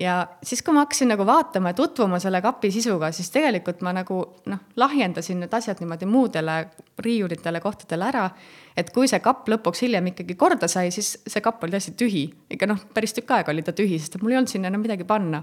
[0.00, 3.92] ja siis, kui ma hakkasin nagu vaatama ja tutvuma selle kapi sisuga, siis tegelikult ma
[3.96, 6.58] nagu noh, lahjendasin need asjad niimoodi muudele
[7.04, 8.28] riiulitele, kohtadele ära.
[8.76, 12.28] et kui see kapp lõpuks hiljem ikkagi korda sai, siis see kapp oli täiesti tühi.
[12.50, 15.04] ikka noh, päris tükk aega oli ta tühi, sest mul ei olnud sinna enam midagi
[15.04, 15.42] panna.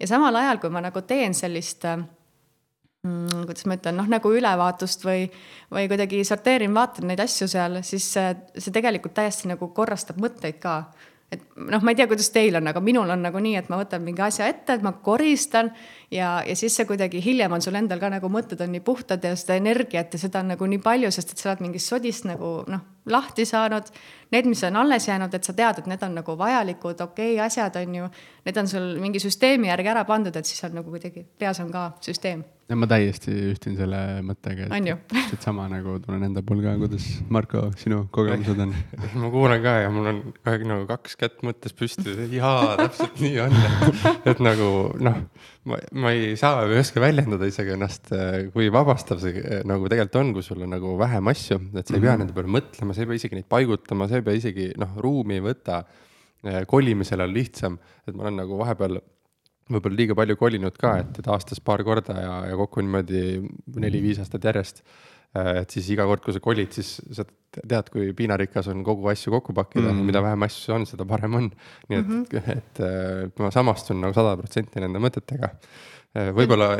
[0.00, 1.84] ja samal ajal, kui ma nagu teen sellist
[3.06, 5.26] mm, kuidas ma ütlen, noh nagu ülevaatust või,
[5.72, 10.62] või kuidagi sorteerin, vaatan neid asju seal, siis see, see tegelikult täiesti nagu korrastab mõtteid
[10.62, 10.78] ka
[11.32, 13.80] et noh, ma ei tea, kuidas teil on, aga minul on nagu nii, et ma
[13.80, 15.72] võtan mingi asja ette, et ma koristan
[16.10, 19.24] ja, ja siis see kuidagi hiljem on sul endal ka nagu mõtted on nii puhtad
[19.24, 22.28] ja seda energiat ja seda on nagu nii palju, sest et sa oled mingist sodist
[22.30, 23.92] nagu noh, lahti saanud.
[24.34, 27.44] Need, mis on alles jäänud, et sa tead, et need on nagu vajalikud, okei okay,
[27.46, 28.08] asjad on ju,
[28.48, 31.70] need on sul mingi süsteemi järgi ära pandud, et siis on nagu kuidagi peas on
[31.70, 36.64] ka süsteem ja ma täiesti ühtin selle mõttega, et täpselt sama nagu tunnen enda puhul
[36.64, 38.72] ka, kuidas Marko, sinu kogemused on?
[39.22, 43.38] ma kuulan ka ja mul on kogu nagu kaks kätt mõttes püsti, jaa, täpselt nii
[43.44, 43.54] on.
[44.32, 45.20] et nagu noh,
[45.70, 48.10] ma, ma ei saa ei oska väljendada isegi ennast,
[48.54, 52.00] kui vabastav see nagu tegelikult on, kui sul on nagu vähem asju, et sa ei
[52.00, 52.24] pea mm -hmm.
[52.24, 55.38] nende peale mõtlema, sa ei pea isegi neid paigutama, sa ei pea isegi noh, ruumi
[55.38, 55.84] ei võta
[56.70, 59.00] kolimisel on lihtsam, et ma olen nagu vahepeal
[59.72, 63.22] võib-olla liiga palju kolinud ka, et, et aastas paar korda ja, ja kokku niimoodi
[63.82, 64.82] neli-viis aastat järjest.
[65.36, 69.10] Äh, et siis iga kord, kui sa kolid, siis sa tead, kui piinarikas on kogu
[69.10, 70.12] asju kokku pakkida mm, -hmm.
[70.12, 71.50] mida vähem asju on, seda parem on.
[71.88, 72.50] nii et mm, -hmm.
[72.56, 72.80] et,
[73.26, 75.50] et ma samastun nagu sada protsenti nende mõtetega
[76.36, 76.70] võib-olla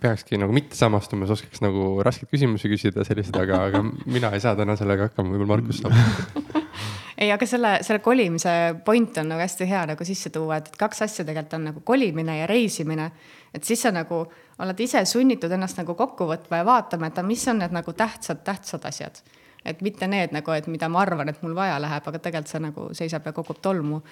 [0.00, 4.42] peakski nagu mitte samastuma, siis oskaks nagu raskeid küsimusi küsida selliseid, aga, aga mina ei
[4.44, 5.94] saa täna sellega hakkama, võib-olla Markus saab
[7.18, 8.52] ei, aga selle, selle kolimise
[8.84, 12.38] point on nagu hästi hea nagu sisse tuua, et kaks asja tegelikult on nagu kolimine
[12.40, 13.10] ja reisimine.
[13.54, 14.24] et siis sa nagu
[14.58, 18.44] oled ise sunnitud ennast nagu kokku võtma ja vaatama, et mis on need nagu tähtsad,
[18.44, 19.22] tähtsad asjad.
[19.64, 22.60] et mitte need nagu, et mida ma arvan, et mul vaja läheb, aga tegelikult see
[22.60, 24.02] nagu seisab ja kogub tolmu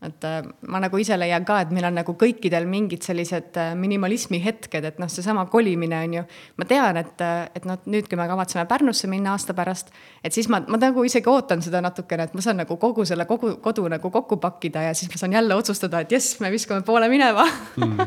[0.00, 0.40] et äh,
[0.72, 4.86] ma nagu ise leian ka, et meil on nagu kõikidel mingid sellised äh, minimalismi hetked,
[4.88, 6.22] et noh, seesama kolimine on ju.
[6.56, 9.92] ma tean, et, äh, et noh, nüüd, kui me kavatseme Pärnusse minna aasta pärast,
[10.24, 13.26] et siis ma, ma nagu isegi ootan seda natukene, et ma saan nagu kogu selle
[13.28, 16.80] kogu kodu nagu kokku pakkida ja siis ma saan jälle otsustada, et jess, me viskame
[16.86, 17.44] poole minema
[17.76, 18.00] mm.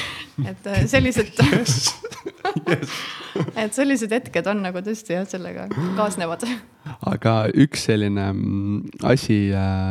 [0.52, 1.90] et sellised yes.
[2.70, 2.94] yes.
[3.64, 5.66] et sellised hetked on nagu tõesti jah, sellega
[5.98, 6.46] kaasnevad.
[7.10, 9.42] aga üks selline mm, asi,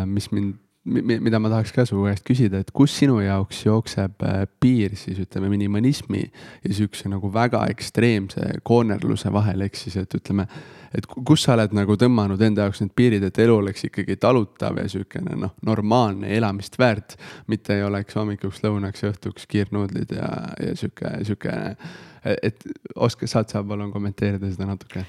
[0.08, 0.56] mis mind
[0.88, 5.20] mida ma tahaks ka su käest küsida, et kus sinu jaoks jookseb äh, piir siis
[5.20, 10.48] ütleme minimalismi ja sihukese nagu väga ekstreemse koonerluse vahel, ehk siis, et ütleme.
[10.96, 14.80] et kus sa oled nagu tõmmanud enda jaoks need piirid, et elu oleks ikkagi talutav
[14.80, 17.18] ja sihukene noh, normaalne elamist väärt.
[17.48, 20.32] mitte ei oleks hommikuks, lõunaks õhtuks kiirnuudlid ja,
[20.63, 21.76] ja sihuke, sihukene.
[22.24, 22.63] et
[22.96, 25.06] oskad, saad sa palun kommenteerida seda natuke?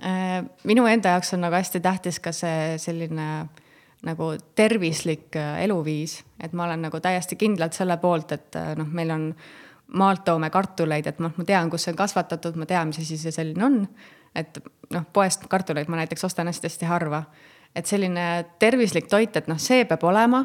[0.00, 3.26] Äh, minu enda jaoks on nagu hästi tähtis ka see selline
[4.06, 8.88] nagu tervislik äh, eluviis, et ma olen nagu täiesti kindlalt selle poolt, et äh, noh,
[8.96, 9.26] meil on
[10.00, 13.18] maalt toome kartuleid, et noh, ma tean, kus see on kasvatatud, ma tean, mis asi
[13.20, 13.82] see selline on.
[14.34, 14.60] et
[14.94, 17.24] noh, poest kartuleid ma näiteks ostan hästi-hästi harva.
[17.74, 20.44] et selline tervislik toit, et noh, see peab olema.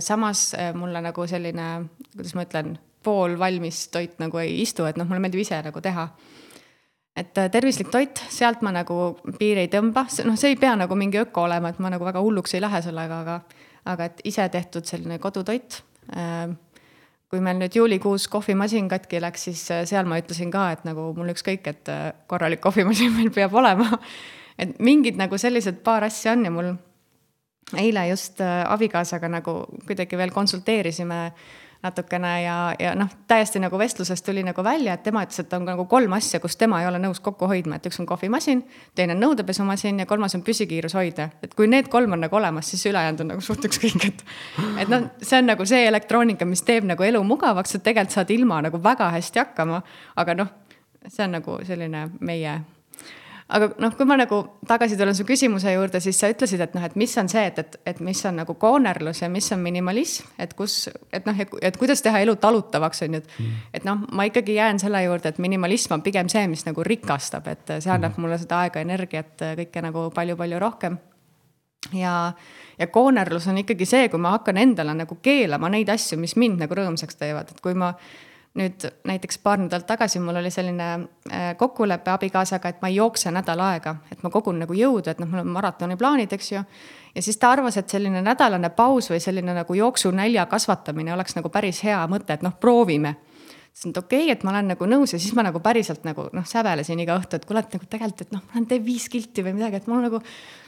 [0.00, 1.66] samas mulle nagu selline,
[2.14, 6.08] kuidas ma ütlen, poolvalmis toit nagu ei istu, et noh, mulle meeldib ise nagu teha
[7.16, 10.98] et äh, tervislik toit, sealt ma nagu piiri ei tõmba, noh, see ei pea nagu
[10.98, 14.46] mingi öko olema, et ma nagu väga hulluks ei lähe sellega, aga, aga et ise
[14.52, 15.80] tehtud selline kodutoit.
[16.16, 16.48] Äh,
[17.32, 21.08] kui meil nüüd juulikuus kohvimasin katki läks, siis äh, seal ma ütlesin ka, et nagu
[21.16, 21.92] mul ükskõik, et
[22.30, 23.96] korralik kohvimasin meil peab olema.
[24.58, 26.70] et mingid nagu sellised paar asja on ja mul
[27.76, 31.18] eile just abikaasaga nagu kuidagi veel konsulteerisime
[31.86, 35.64] natukene ja, ja noh, täiesti nagu vestlusest tuli nagu välja, et tema ütles, et on
[35.68, 38.62] nagu kolm asja, kus tema ei ole nõus kokku hoidma, et üks on kohvimasin,
[38.98, 41.28] teine on nõudepesumasin ja kolmas on püsikiirushoidja.
[41.42, 44.24] et kui need kolm on nagu olemas, siis ülejäänud on nagu suht ükskõik, et.
[44.82, 48.30] et noh, see on nagu see elektroonika, mis teeb nagu elu mugavaks, et tegelikult saad
[48.30, 49.82] ilma nagu väga hästi hakkama.
[50.16, 50.54] aga noh,
[51.08, 52.60] see on nagu selline meie
[53.46, 56.82] aga noh, kui ma nagu tagasi tulen su küsimuse juurde, siis sa ütlesid, et noh,
[56.86, 60.32] et mis on see, et, et, et mis on nagu koonerlus ja mis on minimalism,
[60.42, 63.64] et kus, et noh, et kuidas teha elu talutavaks, on ju, et mm..
[63.78, 67.46] et noh, ma ikkagi jään selle juurde, et minimalism on pigem see, mis nagu rikastab,
[67.52, 68.26] et see annab mm.
[68.26, 70.98] mulle seda aega, energiat, kõike nagu palju-palju rohkem.
[71.94, 72.18] ja,
[72.78, 76.66] ja koonerlus on ikkagi see, kui ma hakkan endale nagu keelama neid asju, mis mind
[76.66, 77.94] nagu rõõmsaks teevad, et kui ma
[78.56, 83.30] nüüd näiteks paar nädalat tagasi mul oli selline äh, kokkulepe abikaasaga, et ma ei jookse
[83.34, 86.64] nädal aega, et ma kogun nagu jõudu, et noh, mul on maratoniplaanid, eks ju.
[87.14, 91.52] ja siis ta arvas, et selline nädalane paus või selline nagu jooksunälja kasvatamine oleks nagu
[91.52, 93.16] päris hea mõte, et noh, proovime
[93.76, 96.30] ütlesin, et okei okay,, et ma olen nagu nõus ja siis ma nagu päriselt nagu
[96.32, 99.08] noh, säbelesin iga õhtu, et kuule, et nagu tegelikult, et noh, ma olen teen viis
[99.12, 100.20] kilti või midagi, et mul nagu.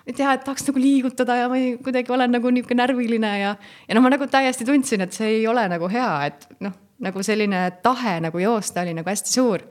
[0.07, 3.55] et jah, et tahaks nagu liigutada ja ma ei, kuidagi olen nagu niisugune närviline ja,
[3.88, 7.23] ja noh, ma nagu täiesti tundsin, et see ei ole nagu hea, et noh nagu
[7.23, 9.63] selline tahe nagu joosta oli nagu hästi suur.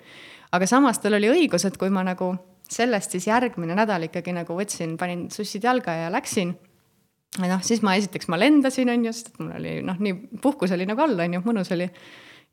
[0.52, 2.32] aga samas tal oli õigus, et kui ma nagu
[2.72, 6.56] sellest siis järgmine nädal ikkagi nagu võtsin, panin sussid jalga ja läksin.
[7.40, 10.72] noh, siis ma esiteks ma lendasin, on ju, sest et mul oli noh, nii puhkus
[10.72, 11.90] oli nagu all, on ju, mõnus oli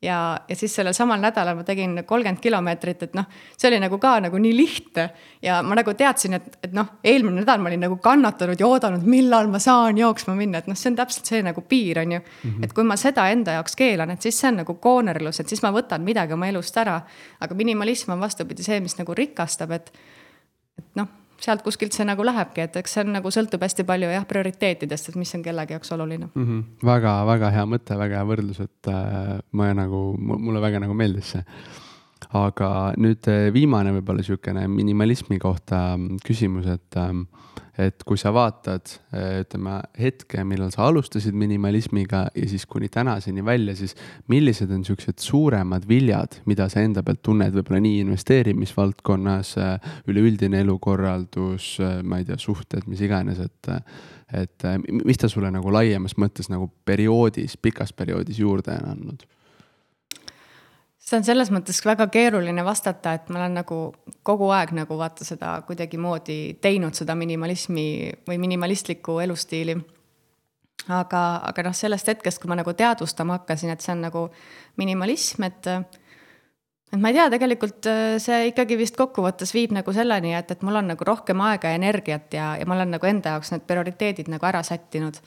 [0.02, 3.26] ja, ja siis sellel samal nädalal ma tegin kolmkümmend kilomeetrit, et noh,
[3.56, 5.08] see oli nagu ka nagu nii lihtne.
[5.42, 9.06] ja ma nagu teadsin, et, et noh, eelmine nädal ma olin nagu kannatanud ja oodanud,
[9.08, 12.20] millal ma saan jooksma minna, et noh, see on täpselt see nagu piir, on ju
[12.20, 12.50] mm.
[12.50, 12.64] -hmm.
[12.64, 15.62] et kui ma seda enda jaoks keelan, et siis see on nagu koonerlus, et siis
[15.62, 17.00] ma võtan midagi oma elust ära.
[17.40, 19.92] aga minimalism on vastupidi see, mis nagu rikastab, et,
[20.78, 24.10] et noh sealt kuskilt see nagu lähebki, et eks see on nagu sõltub hästi palju
[24.12, 26.44] jah, prioriteetidest, et mis on kellegi jaoks oluline mm.
[26.46, 26.86] -hmm.
[26.86, 31.44] väga-väga hea mõte, väga hea võrdlus, et äh, ma nagu, mulle väga nagu meeldis see.
[32.34, 32.68] Aga
[32.98, 35.94] nüüd äh, viimane võib-olla sihukene minimalismi kohta
[36.26, 37.12] küsimus, et äh,
[37.78, 43.44] et kui sa vaatad, eh, ütleme hetke, millal sa alustasid minimalismiga ja siis kuni tänaseni
[43.44, 43.96] välja, siis
[44.30, 50.62] millised on siuksed suuremad viljad, mida sa enda pealt tunned, võib-olla nii investeerimisvaldkonnas, eh, üleüldine
[50.62, 53.72] elukorraldus, eh, ma ei tea, suhted, mis iganes, et,
[54.34, 54.68] et
[55.04, 59.26] mis ta sulle nagu laiemas mõttes nagu perioodis, pikas perioodis juurde on andnud?
[61.04, 63.80] See on selles mõttes väga keeruline vastata, et ma olen nagu
[64.26, 67.88] kogu aeg nagu vaata seda kuidagimoodi teinud, seda minimalismi
[68.28, 69.76] või minimalistlikku elustiili.
[70.88, 74.24] aga, aga noh, sellest hetkest, kui ma nagu teadvustama hakkasin, et see on nagu
[74.76, 75.68] minimalism, et
[76.92, 80.60] et ma ei tea, tegelikult äh, see ikkagi vist kokkuvõttes viib nagu selleni, et, et
[80.62, 83.64] mul on nagu rohkem aega ja energiat ja, ja ma olen nagu enda jaoks need
[83.66, 85.18] prioriteedid nagu ära sättinud.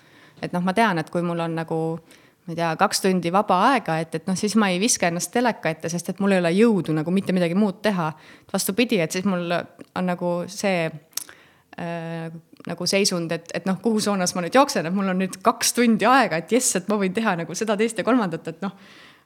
[0.41, 3.31] et noh, ma tean, et kui mul on nagu äh, ma ei tea, kaks tundi
[3.33, 6.31] vaba aega, et, et noh, siis ma ei viska ennast teleka ette, sest et mul
[6.31, 8.13] ei ole jõudu nagu mitte midagi muud teha.
[8.53, 12.29] vastupidi, et siis mul on nagu see äh,
[12.67, 15.75] nagu seisund, et, et noh, kuhu suunas ma nüüd jooksen, et mul on nüüd kaks
[15.75, 18.71] tundi aega, et jess, et ma võin teha nagu seda, teist ja kolmandat, et noh.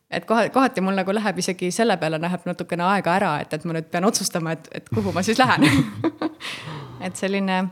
[0.10, 3.70] et kohe, kohati mul nagu läheb isegi selle peale läheb natukene aega ära, et, et
[3.70, 5.70] ma nüüd pean otsustama, et, et kuhu ma siis lähen
[7.06, 7.68] et selline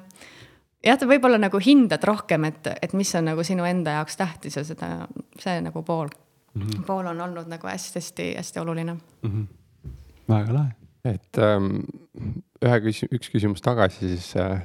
[0.86, 4.60] jah, ta võib-olla nagu hindad rohkem, et, et mis on nagu sinu enda jaoks tähtis
[4.60, 4.92] ja seda,
[5.39, 6.84] see nagu pool mm, -hmm.
[6.88, 9.30] pool on olnud nagu hästi-hästi-hästi oluline mm.
[9.30, 9.48] -hmm.
[10.30, 11.84] väga lahe et ähm,
[12.63, 14.60] ühe küs-, üks küsimus tagasi, siis äh,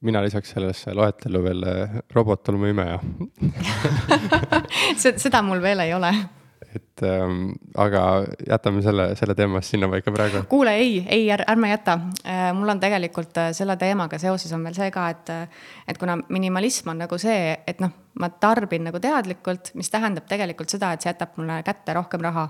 [0.00, 3.00] mina lisaks sellesse loetellu veel äh, robottolmuimeja
[5.24, 6.12] seda mul veel ei ole
[6.74, 8.02] et ähm, aga
[8.48, 10.44] jätame selle, selle teema sinnapaika praegu.
[10.48, 12.52] kuule, ei, ei är,, ärme jäta äh,.
[12.56, 15.34] mul on tegelikult äh, selle teemaga seoses on veel see ka, et,
[15.88, 20.72] et kuna minimalism on nagu see, et noh, ma tarbin nagu teadlikult, mis tähendab tegelikult
[20.72, 22.48] seda, et see jätab mulle kätte rohkem raha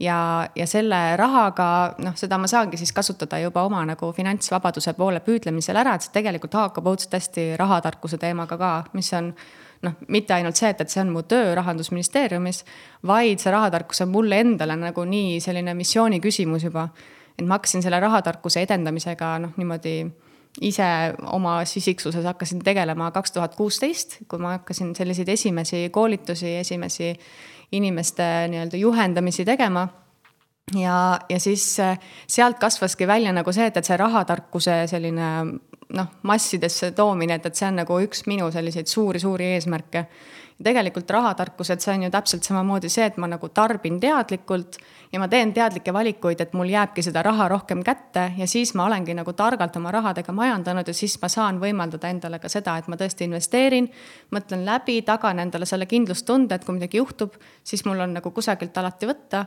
[0.00, 1.68] ja, ja selle rahaga
[2.04, 6.14] noh, seda ma saangi siis kasutada juba oma nagu finantsvabaduse poole püüdlemisel ära, et see
[6.18, 9.32] tegelikult haakab õudselt hästi rahatarkuse teemaga ka, mis on
[9.82, 12.64] noh, mitte ainult see, et, et see on mu töö rahandusministeeriumis,
[13.06, 16.88] vaid see rahatarkus on mulle endale nagu nii selline missiooni küsimus juba.
[17.38, 19.94] et ma hakkasin selle rahatarkuse edendamisega noh, niimoodi
[20.60, 20.88] ise
[21.32, 27.12] oma isiksuses hakkasin tegelema kaks tuhat kuusteist, kui ma hakkasin selliseid esimesi koolitusi, esimesi
[27.72, 29.86] inimeste nii-öelda juhendamisi tegema
[30.76, 31.64] ja, ja siis
[32.26, 35.30] sealt kasvaski välja nagu see, et, et see rahatarkuse selline
[35.94, 40.06] noh, massidesse toomine, et, et see on nagu üks minu selliseid suuri-suuri eesmärke.
[40.64, 44.78] Tegelikult rahatarkus, et see on ju täpselt samamoodi see, et ma nagu tarbin teadlikult
[45.12, 48.88] ja ma teen teadlikke valikuid, et mul jääbki seda raha rohkem kätte ja siis ma
[48.88, 52.88] olengi nagu targalt oma rahadega majandanud ja siis ma saan võimaldada endale ka seda, et
[52.90, 53.86] ma tõesti investeerin,
[54.34, 58.82] mõtlen läbi, tagan endale selle kindlustunde, et kui midagi juhtub, siis mul on nagu kusagilt
[58.82, 59.44] alati võtta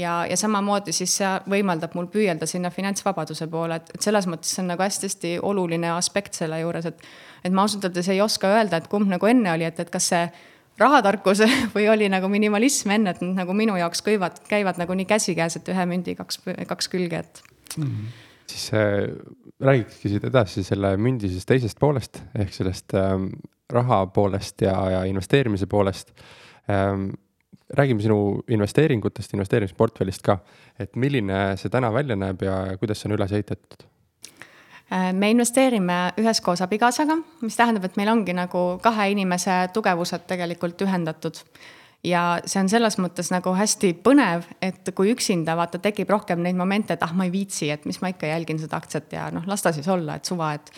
[0.00, 4.56] ja, ja samamoodi siis see võimaldab mul püüelda sinna finantsvabaduse poole, et, et selles mõttes
[4.56, 7.06] see on nagu hästi-hästi oluline aspekt selle juures, et.
[7.44, 10.08] et ma ausalt öeldes ei oska öelda, et kumb nagu enne oli, et, et kas
[10.14, 10.24] see
[10.80, 11.42] rahatarkus
[11.74, 15.58] või oli nagu minimalism enne, et nad nagu minu jaoks kõivad, käivad nagu nii käsikäes,
[15.60, 17.42] et ühe mündi kaks, kaks külge, et
[17.76, 17.84] mm.
[17.84, 18.14] -hmm.
[18.50, 19.08] siis äh,
[19.60, 23.28] räägikski siit edasi selle mündi siis teisest poolest ehk sellest ähm,
[23.72, 26.12] raha poolest ja, ja investeerimise poolest
[26.70, 27.10] ähm,
[27.70, 30.38] räägime sinu investeeringutest, investeerimisportfellist ka,
[30.78, 33.86] et milline see täna välja näeb ja kuidas see on üles ehitatud?
[34.92, 40.82] Äh, me investeerime üheskoos abikaasaga, mis tähendab, et meil ongi nagu kahe inimese tugevused tegelikult
[40.84, 41.40] ühendatud.
[42.04, 46.56] ja see on selles mõttes nagu hästi põnev, et kui üksinda vaata, tekib rohkem neid
[46.56, 49.46] momente, et ah, ma ei viitsi, et mis ma ikka jälgin seda aktsiat ja noh,
[49.48, 50.70] las ta siis olla, et suva, et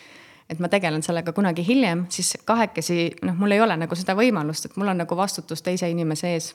[0.47, 4.69] et ma tegelen sellega kunagi hiljem, siis kahekesi noh, mul ei ole nagu seda võimalust,
[4.69, 6.53] et mul on nagu vastutus teise inimese ees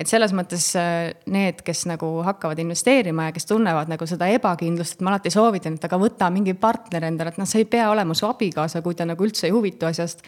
[0.00, 4.96] et selles mõttes äh, need, kes nagu hakkavad investeerima ja kes tunnevad nagu seda ebakindlust,
[4.96, 7.90] et ma alati soovitan, et aga võta mingi partner endale, et noh, see ei pea
[7.92, 10.24] olema su abikaasa, kui ta nagu üldse ei huvitu asjast.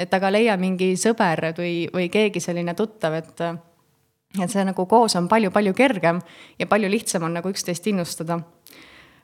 [0.00, 3.40] et aga leia mingi sõber või, või keegi selline tuttav, et,
[4.40, 6.18] et see nagu koos on palju-palju kergem
[6.58, 8.40] ja palju lihtsam on nagu üksteist innustada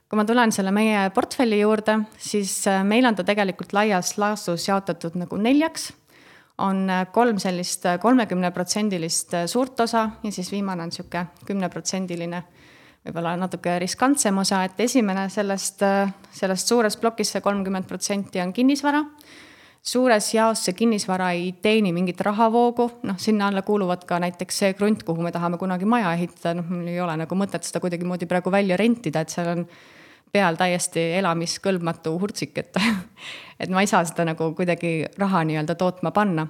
[0.09, 4.69] kui ma tulen selle meie portfelli juurde, siis äh, meil on ta tegelikult laias laastus
[4.69, 5.91] jaotatud nagu neljaks
[6.59, 12.43] on äh, kolm sellist äh, kolmekümneprotsendilist äh, suurt osa ja siis viimane on niisugune kümneprotsendiline,
[13.07, 15.85] võib-olla natuke riskantsem osa, et esimene sellest,
[16.35, 19.05] sellest suurest plokist, see kolmkümmend protsenti on kinnisvara.
[19.83, 24.75] suures jaos see kinnisvara ei teeni mingit rahavoogu, noh, sinna alla kuuluvad ka näiteks see
[24.75, 28.27] krunt, kuhu me tahame kunagi maja ehitada, noh, mul ei ole nagu mõtet seda kuidagimoodi
[28.27, 29.65] praegu välja rentida, et seal on
[30.33, 32.77] peal täiesti elamiskõlbmatu hurtsik, et
[33.61, 36.47] et ma ei saa seda nagu kuidagi raha nii-öelda tootma panna.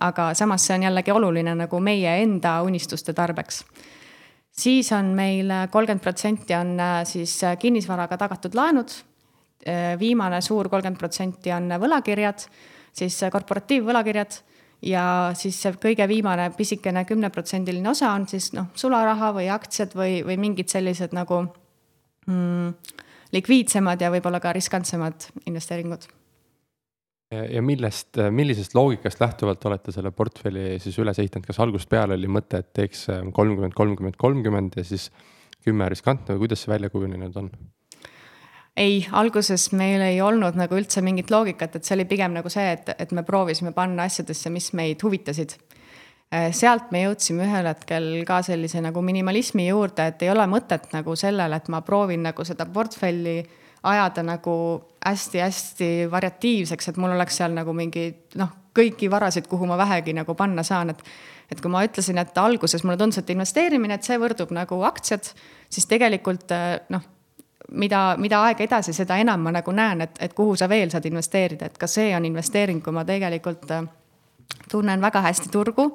[0.00, 3.64] aga samas see on jällegi oluline nagu meie enda unistuste tarbeks.
[4.52, 8.90] siis on meil kolmkümmend protsenti on äh, siis kinnisvaraga tagatud laenud.
[9.66, 12.46] Äh, viimane suur kolmkümmend protsenti on võlakirjad,
[12.92, 14.40] siis korporatiivvõlakirjad
[14.82, 15.04] ja
[15.36, 20.38] siis see kõige viimane pisikene kümneprotsendiline osa on siis noh, sularaha või aktsiad või, või
[20.40, 21.42] mingid sellised nagu
[22.26, 22.72] mm,
[23.32, 26.06] likviidsemad ja võib-olla ka riskantsemad investeeringud.
[27.30, 32.26] ja millest, millisest loogikast lähtuvalt olete selle portfelli siis üles ehitanud, kas algusest peale oli
[32.26, 35.10] mõte, et teeks äh, kolmkümmend, kolmkümmend, kolmkümmend ja siis
[35.64, 37.50] kümme riskantne või kuidas see välja kujunenud on?
[38.76, 42.72] ei, alguses meil ei olnud nagu üldse mingit loogikat, et see oli pigem nagu see,
[42.74, 45.79] et, et me proovisime panna asjadesse, mis meid huvitasid Äh,
[46.30, 51.16] sealt me jõudsime ühel hetkel ka sellise nagu minimalismi juurde, et ei ole mõtet nagu
[51.18, 53.40] sellele, et ma proovin nagu seda portfelli
[53.82, 54.54] ajada nagu
[55.06, 60.34] hästi-hästi variatiivseks, et mul oleks seal nagu mingi noh, kõiki varasid, kuhu ma vähegi nagu
[60.38, 61.04] panna saan, et
[61.50, 65.32] et kui ma ütlesin, et alguses mulle tundus, et investeerimine, et see võrdub nagu aktsiad,
[65.66, 67.02] siis tegelikult äh, noh,
[67.74, 71.08] mida, mida aeg edasi, seda enam ma nagu näen, et, et kuhu sa veel saad
[71.10, 73.82] investeerida, et ka see on investeering, kui ma tegelikult äh,
[74.70, 75.90] tunnen väga hästi turgu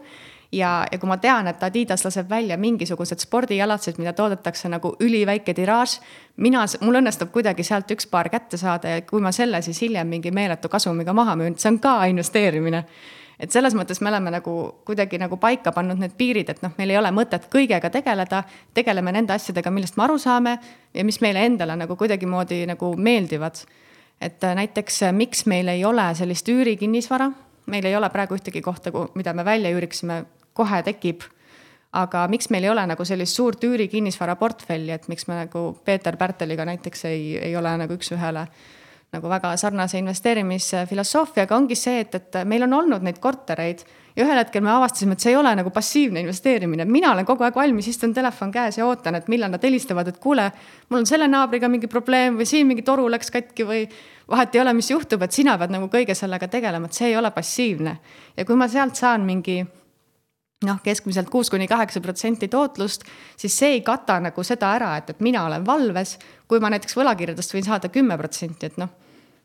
[0.51, 5.53] ja, ja kui ma tean, et Adidas laseb välja mingisugused spordijalatsid, mida toodetakse nagu üliväike
[5.57, 5.99] tiraaž,
[6.41, 10.09] mina, mul õnnestub kuidagi sealt üks paar kätte saada ja kui ma selle siis hiljem
[10.15, 12.85] mingi meeletu kasumiga maha müün, see on ka investeerimine.
[13.39, 14.51] et selles mõttes me oleme nagu
[14.87, 18.43] kuidagi nagu paika pannud need piirid, et noh, meil ei ole mõtet kõigega tegeleda,
[18.73, 20.59] tegeleme nende asjadega, millest me aru saame
[20.93, 23.65] ja mis meile endale nagu kuidagimoodi nagu meeldivad.
[24.21, 27.31] et äh, näiteks äh, miks meil ei ole sellist üürikinnisvara,
[27.71, 31.25] meil ei ole praegu ühtegi kohta, mida me välja üüriksime, kohe tekib.
[31.95, 36.17] Aga miks meil ei ole nagu sellist suurt üürikinnisvara portfelli, et miks me nagu Peeter
[36.19, 38.47] Pärteliga näiteks ei, ei ole nagu üks-ühele
[39.15, 43.83] nagu väga sarnase investeerimisfilosoofiaga ongi see, et, et meil on olnud neid kortereid
[44.15, 47.45] ja ühel hetkel me avastasime, et see ei ole nagu passiivne investeerimine, mina olen kogu
[47.47, 50.49] aeg valmis, istun telefon käes ja ootan, et millal nad helistavad, et kuule,
[50.89, 53.85] mul on selle naabriga mingi probleem või siin mingi toru läks katki või
[54.31, 57.17] vahet ei ole, mis juhtub, et sina pead nagu kõige sellega tegelema, et see ei
[57.17, 57.97] ole passiivne.
[58.37, 59.63] ja kui ma sealt saan mingi
[60.65, 63.03] noh, keskmiselt kuus kuni kaheksa protsenti tootlust,
[63.37, 66.17] siis see ei kata nagu seda ära, et, et mina olen valves.
[66.47, 68.89] kui ma näiteks võlakirjadest võin saada kümme protsenti, et noh,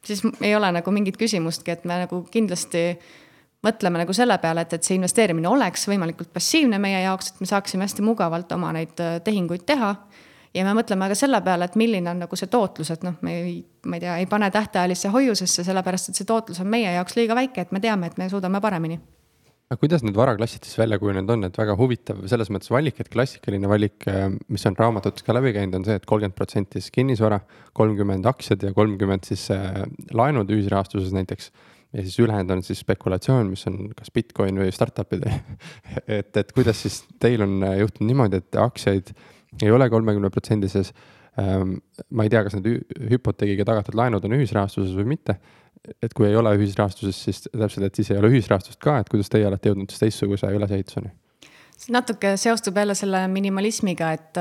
[0.04, 2.84] siis ei ole nagu mingit küsimustki, et me nagu kindlasti
[3.66, 7.48] mõtleme nagu selle peale, et, et see investeerimine oleks võimalikult passiivne meie jaoks, et me
[7.50, 9.94] saaksime hästi mugavalt oma neid äh, tehinguid teha.
[10.54, 13.36] Ja me mõtleme ka selle peale, et milline on nagu see tootlus, et noh, me
[13.42, 13.54] ei,
[13.86, 17.38] ma ei tea, ei pane tähtajalisse hoiusesse, sellepärast et see tootlus on meie jaoks liiga
[17.38, 19.00] väike, et me teame, et me suudame paremini.
[19.70, 23.10] Aga kuidas need varaklassid siis välja kujunenud on, et väga huvitav selles mõttes valik, et
[23.12, 26.82] klassikaline valik, äh, mis on raamatutes ka läbi käinud, on see et, et kolmkümmend protsenti
[26.82, 27.38] siis kinnisvara,
[27.78, 31.52] kolmkümmend aktsiad ja kolmkümmend siis äh, laenud ühisrahastuses näiteks.
[31.92, 35.22] ja siis ülejäänud on siis spekulatsioon, mis on kas Bitcoin või startup'id
[36.18, 39.14] et, et kuidas siis teil on äh, juhtunud niimoodi, et aktsiaid
[39.62, 40.92] ei ole kolmekümne protsendises
[41.40, 41.78] ähm,.
[42.10, 45.40] ma ei tea, kas need hüpoteegiga tagatud laenud on ühisrahastuses või mitte
[46.02, 49.30] et kui ei ole ühisrahastuses, siis täpselt, et siis ei ole ühisrahastust ka, et kuidas
[49.32, 51.12] teie olete jõudnud siis teistsuguse ülesehituseni?
[51.88, 54.38] natuke seostub jälle selle minimalismiga, et,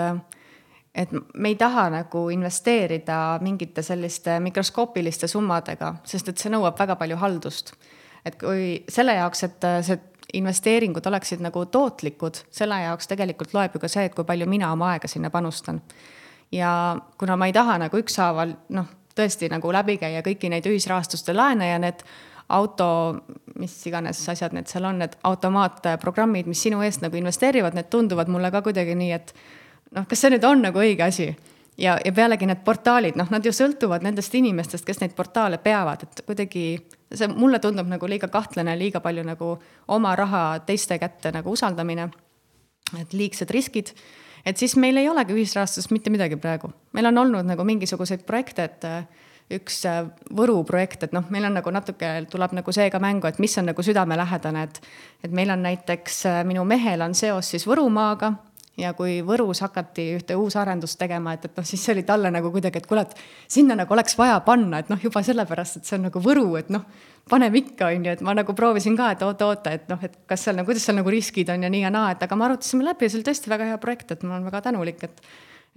[0.92, 6.98] et me ei taha nagu investeerida mingite selliste mikroskoopiliste summadega, sest et see nõuab väga
[7.00, 7.72] palju haldust.
[8.28, 10.02] et kui selle jaoks, et see
[10.34, 14.72] investeeringud oleksid nagu tootlikud, selle jaoks tegelikult loeb ju ka see, et kui palju mina
[14.72, 15.82] oma aega sinna panustan.
[16.52, 18.88] ja kuna ma ei taha nagu ükshaaval noh
[19.20, 22.04] tõesti nagu läbi käia kõiki neid ühisrahastuste laene ja need
[22.50, 23.20] auto,
[23.60, 28.32] mis iganes asjad need seal on, need automaatprogrammid, mis sinu eest nagu investeerivad, need tunduvad
[28.32, 29.34] mulle ka kuidagi nii, et
[29.96, 31.30] noh, kas see nüüd on nagu õige asi?
[31.80, 36.08] ja, ja pealegi need portaalid, noh, nad ju sõltuvad nendest inimestest, kes neid portaale peavad,
[36.08, 36.66] et kuidagi
[37.14, 39.54] see mulle tundub nagu liiga kahtlane, liiga palju nagu
[39.88, 42.10] oma raha teiste kätte nagu usaldamine.
[43.00, 43.94] et liigsed riskid
[44.46, 46.72] et siis meil ei olegi ühisrahastust mitte midagi praegu.
[46.94, 49.04] meil on olnud nagu mingisuguseid projekte, et äh,
[49.60, 50.06] üks äh,
[50.36, 53.58] Võru projekt, et noh, meil on nagu natuke, tuleb nagu see ka mängu, et mis
[53.58, 54.82] on nagu südamelähedane, et
[55.24, 58.34] et meil on näiteks, äh, minu mehel on seos siis Võrumaaga
[58.80, 62.52] ja kui Võrus hakati ühte uusarendust tegema, et, et noh, siis see oli talle nagu
[62.54, 65.98] kuidagi, et kuule, et sinna nagu oleks vaja panna, et noh, juba sellepärast, et see
[66.00, 66.86] on nagu Võru, et noh,
[67.30, 70.48] paneme ikka, on ju, et ma nagu proovisin ka, et oota-oota, et noh, et kas
[70.48, 72.86] seal nagu, kuidas seal nagu riskid on ja nii ja naa, et aga me arutasime
[72.88, 75.24] läbi ja see oli tõesti väga hea projekt, et ma olen väga tänulik, et,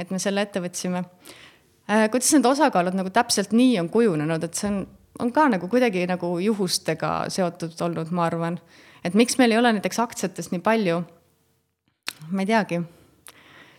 [0.01, 2.09] et me selle ette võtsime äh,.
[2.13, 4.85] kuidas need osakaalud nagu täpselt nii on kujunenud, et see on,
[5.21, 8.61] on ka nagu kuidagi nagu juhustega seotud olnud, ma arvan.
[9.05, 11.03] et miks meil ei ole näiteks aktsiatest nii palju
[12.31, 12.83] ma ei teagi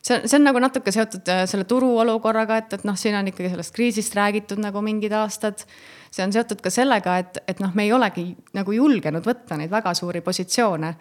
[0.03, 3.29] see on, see on nagu natuke seotud äh, selle turuolukorraga, et, et noh, siin on
[3.31, 5.65] ikkagi sellest kriisist räägitud nagu mingid aastad.
[6.13, 9.71] see on seotud ka sellega, et, et noh, me ei olegi nagu julgenud võtta neid
[9.71, 10.93] väga suuri positsioone.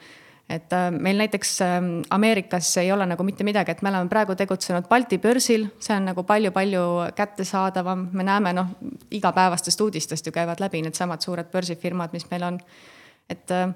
[0.49, 1.77] et äh, meil näiteks äh,
[2.11, 6.11] Ameerikas ei ole nagu mitte midagi, et me oleme praegu tegutsenud Balti börsil, see on
[6.13, 8.75] nagu palju-palju kättesaadavam, me näeme noh,
[9.11, 12.61] igapäevastest uudistest ju käivad läbi needsamad suured börsifirmad, mis meil on.
[13.31, 13.75] et äh,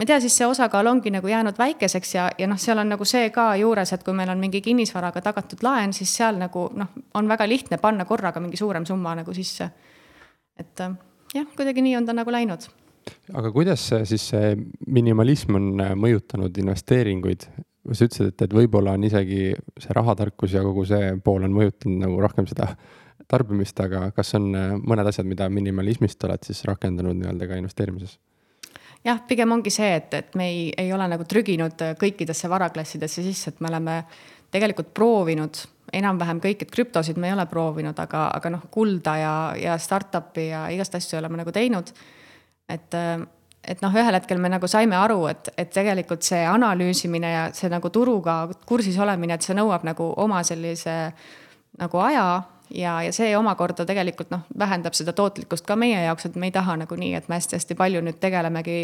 [0.00, 2.88] ma ei tea, siis see osakaal ongi nagu jäänud väikeseks ja, ja noh, seal on
[2.88, 6.62] nagu see ka juures, et kui meil on mingi kinnisvaraga tagatud laen, siis seal nagu
[6.72, 9.68] noh, on väga lihtne panna korraga mingi suurem summa nagu sisse.
[10.56, 10.94] et äh,
[11.34, 12.64] jah, kuidagi nii on ta nagu läinud.
[13.34, 14.54] aga kuidas siis see
[14.86, 17.44] minimalism on äh, mõjutanud investeeringuid?
[17.92, 22.06] sa ütlesid, et, et võib-olla on isegi see rahatarkus ja kogu see pool on mõjutanud
[22.06, 22.72] nagu rohkem seda
[23.28, 28.16] tarbimist, aga kas on äh, mõned asjad, mida minimalismist oled siis rakendanud nii-öelda ka investeerimises?
[29.04, 33.54] Jah, pigem ongi see, et, et me ei, ei ole nagu trüginud kõikidesse varaklassidesse sisse,
[33.54, 33.96] et me oleme
[34.50, 35.62] tegelikult proovinud
[35.96, 40.50] enam-vähem kõik, et krüptosid me ei ole proovinud, aga, aga noh, kulda ja, ja startup'i
[40.50, 41.90] ja igast asju oleme nagu teinud.
[42.70, 42.94] et,
[43.64, 47.70] et noh, ühel hetkel me nagu saime aru, et, et tegelikult see analüüsimine ja see
[47.72, 50.96] nagu turuga kursis olemine, et see nõuab nagu oma sellise
[51.80, 52.26] nagu aja
[52.74, 56.54] ja, ja see omakorda tegelikult noh, vähendab seda tootlikkust ka meie jaoks, et me ei
[56.54, 58.82] taha nagu nii, et me hästi-hästi palju nüüd tegelemegi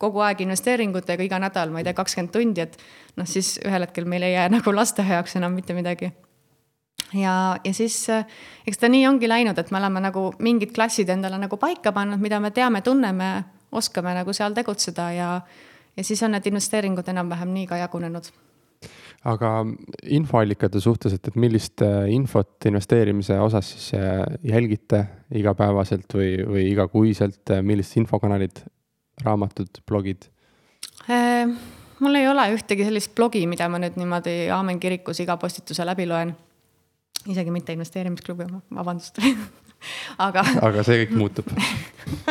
[0.00, 2.78] kogu aeg investeeringutega iga nädal, ma ei tea, kakskümmend tundi, et
[3.18, 6.12] noh, siis ühel hetkel meil ei jää nagu laste jaoks enam mitte midagi.
[7.14, 8.06] ja, ja siis
[8.66, 12.20] eks ta nii ongi läinud, et me oleme nagu mingid klassid endale nagu paika pannud,
[12.20, 15.30] mida me teame, tunneme oskame nagu seal tegutseda ja,
[15.96, 18.30] ja siis on need investeeringud enam-vähem nii ka jagunenud
[19.24, 19.50] aga
[20.12, 25.00] infoallikate suhtes, et, et millist äh, infot investeerimise osas siis äh, jälgite
[25.34, 28.64] igapäevaselt või, või igakuiselt, äh, millised infokanalid,
[29.24, 30.28] raamatud, blogid?
[32.00, 36.06] mul ei ole ühtegi sellist blogi, mida ma nüüd niimoodi Aamen kirikus iga postituse läbi
[36.08, 36.34] loen.
[37.28, 39.20] isegi mitte investeerimisklubi oma, vabandust
[40.26, 40.44] aga.
[40.62, 41.48] aga see kõik muutub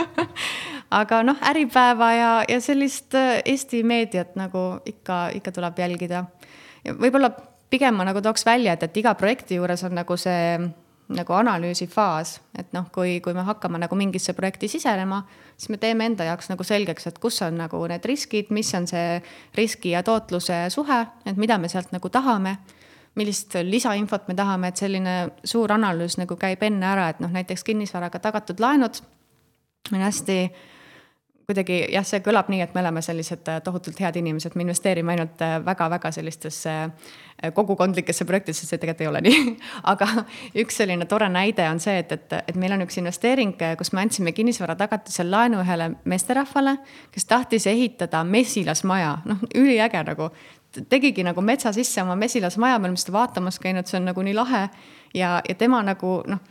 [1.01, 6.25] aga noh, Äripäeva ja, ja sellist Eesti meediat nagu ikka, ikka tuleb jälgida
[6.85, 7.31] võib-olla
[7.69, 10.57] pigem ma nagu tooks välja, et, et iga projekti juures on nagu see
[11.13, 15.19] nagu analüüsifaas, et noh, kui, kui me hakkame nagu mingisse projekti sisenema,
[15.57, 18.87] siis me teeme enda jaoks nagu selgeks, et kus on nagu need riskid, mis on
[18.89, 19.19] see
[19.57, 22.57] riski ja tootluse suhe, et mida me sealt nagu tahame
[23.19, 25.15] millist lisainfot me tahame, et selline
[25.45, 29.01] suur analüüs nagu käib enne ära, et noh, näiteks kinnisvaraga tagatud laenud
[29.91, 30.37] on hästi
[31.53, 35.13] kuidagi jah, see kõlab nii, et me oleme sellised äh, tohutult head inimesed, me investeerime
[35.13, 39.53] ainult väga-väga äh, sellistesse äh, kogukondlikesse projektidesse, see tegelikult ei ole nii.
[39.93, 40.07] aga
[40.63, 44.01] üks selline tore näide on see, et, et, et meil on üks investeering, kus me
[44.03, 46.77] andsime kinnisvara tagatisel laenu ühele meesterahvale,
[47.13, 50.31] kes tahtis ehitada mesilasmaja, noh, üliäge nagu.
[50.89, 54.33] Tegigi nagu metsa sisse oma mesilasmaja, me oleme seda vaatamas käinud, see on nagu nii
[54.33, 54.65] lahe.
[55.13, 56.41] Ja, ja tema nagu noh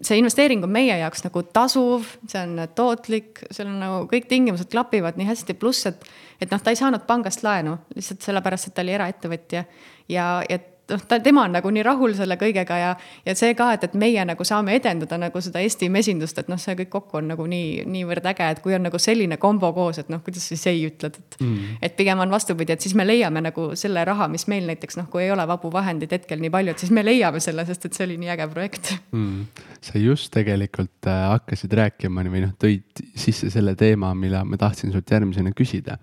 [0.00, 4.70] see investeering on meie jaoks nagu tasuv, see on tootlik, seal on nagu kõik tingimused
[4.72, 6.04] klapivad nii hästi, pluss et,
[6.40, 9.64] et noh, ta ei saanud pangast laenu lihtsalt sellepärast, et ta oli eraettevõtja.
[10.10, 10.60] Ja, ja
[10.90, 12.90] noh, ta, tema on nagu nii rahul selle kõigega ja,
[13.26, 16.60] ja see ka, et, et meie nagu saame edendada nagu seda Eesti mesindust, et noh,
[16.60, 20.00] see kõik kokku on nagu nii, niivõrd äge, et kui on nagu selline kombo koos,
[20.02, 21.76] et noh, kuidas siis ei ütled, et mm..
[21.88, 25.10] et pigem on vastupidi, et siis me leiame nagu selle raha, mis meil näiteks noh,
[25.12, 27.98] kui ei ole vabu vahendeid hetkel nii palju, et siis me leiame selle, sest et
[27.98, 28.94] see oli nii äge projekt.
[29.16, 29.46] Mm..
[29.84, 34.92] sa just tegelikult äh, hakkasid rääkima või noh, tõid sisse selle teema, mille ma tahtsin
[34.94, 35.98] sult järgmisena küsida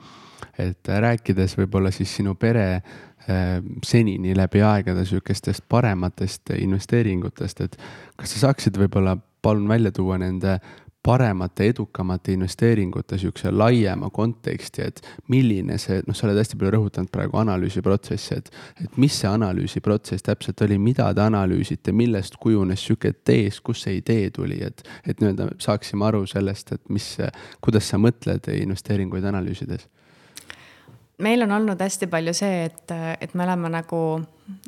[0.58, 2.68] et äh, rääkides võib-olla siis sinu pere
[3.30, 7.74] Äh, senini läbi aegade sihukestest parematest investeeringutest, et
[8.16, 10.54] kas sa saaksid võib-olla palun välja tuua nende
[11.04, 17.12] paremate, edukamate investeeringute sihukese laiema konteksti, et milline see, noh, sa oled hästi palju rõhutanud
[17.12, 18.50] praegu analüüsiprotsessi, et,
[18.86, 24.00] et mis see analüüsiprotsess täpselt oli, mida te analüüsite, millest kujunes sihuke tees, kust see
[24.00, 27.12] idee tuli, et, et nii-öelda saaksime aru sellest, et mis,
[27.60, 29.90] kuidas sa mõtled investeeringuid analüüsides
[31.18, 34.02] meil on olnud hästi palju see, et, et me oleme nagu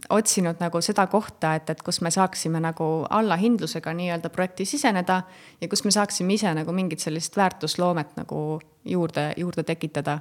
[0.09, 5.21] otsinud nagu seda kohta, et, et kus me saaksime nagu allahindlusega nii-öelda projekti siseneda
[5.61, 10.19] ja kus me saaksime ise nagu mingit sellist väärtusloomet nagu juurde, juurde tekitada.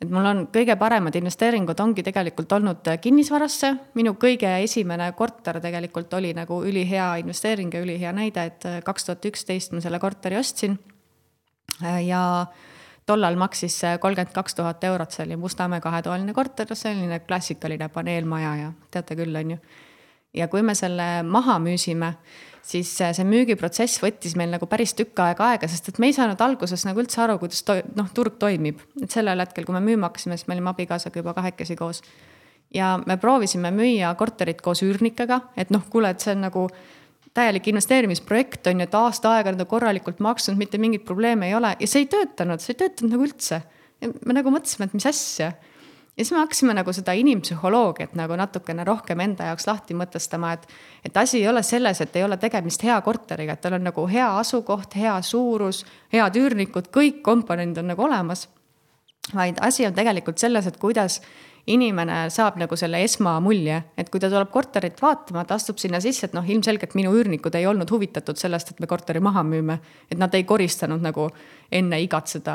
[0.00, 6.12] et mul on kõige paremad investeeringud ongi tegelikult olnud kinnisvarasse, minu kõige esimene korter tegelikult
[6.14, 10.78] oli nagu ülihea investeering ja ülihea näide, et kaks tuhat üksteist ma selle korteri ostsin.
[12.04, 12.46] ja
[13.10, 18.54] tollal maksis see kolmkümmend kaks tuhat eurot, see oli Mustamäe kahetoaline korter, selline klassikaline paneelmaja
[18.60, 19.58] ja teate küll, on ju.
[20.34, 22.12] ja kui me selle maha müüsime,
[22.62, 26.40] siis see müügiprotsess võttis meil nagu päris tükk aega aega, sest et me ei saanud
[26.44, 28.82] alguses nagu üldse aru, kuidas to-, noh, turg toimib.
[29.02, 32.02] et sellel hetkel, kui me müüma hakkasime, siis me olime abikaasaga juba kahekesi koos.
[32.74, 36.68] ja me proovisime müüa korterit koos üürnikega, et noh, kuule, et see on nagu
[37.34, 41.54] täielik investeerimisprojekt on ju, et aasta aega nad on korralikult maksnud, mitte mingeid probleeme ei
[41.54, 43.62] ole ja see ei töötanud, see ei töötanud nagu üldse.
[44.24, 45.52] me nagu mõtlesime, et mis asja.
[46.16, 50.66] ja siis me hakkasime nagu seda inimpsühholoogiat nagu natukene rohkem enda jaoks lahti mõtestama, et,
[51.04, 54.06] et asi ei ole selles, et ei ole tegemist hea korteriga, et tal on nagu
[54.08, 58.48] hea asukoht, hea suurus, head üürnikud, kõik komponendid on nagu olemas.
[59.34, 61.20] vaid asi on tegelikult selles, et kuidas
[61.70, 66.28] inimene saab nagu selle esmamulje, et kui ta tuleb korterit vaatama, ta astub sinna sisse,
[66.28, 69.78] et noh, ilmselgelt minu üürnikud ei olnud huvitatud sellest, et me korteri maha müüme.
[70.10, 71.28] et nad ei koristanud nagu
[71.72, 72.54] enne igat seda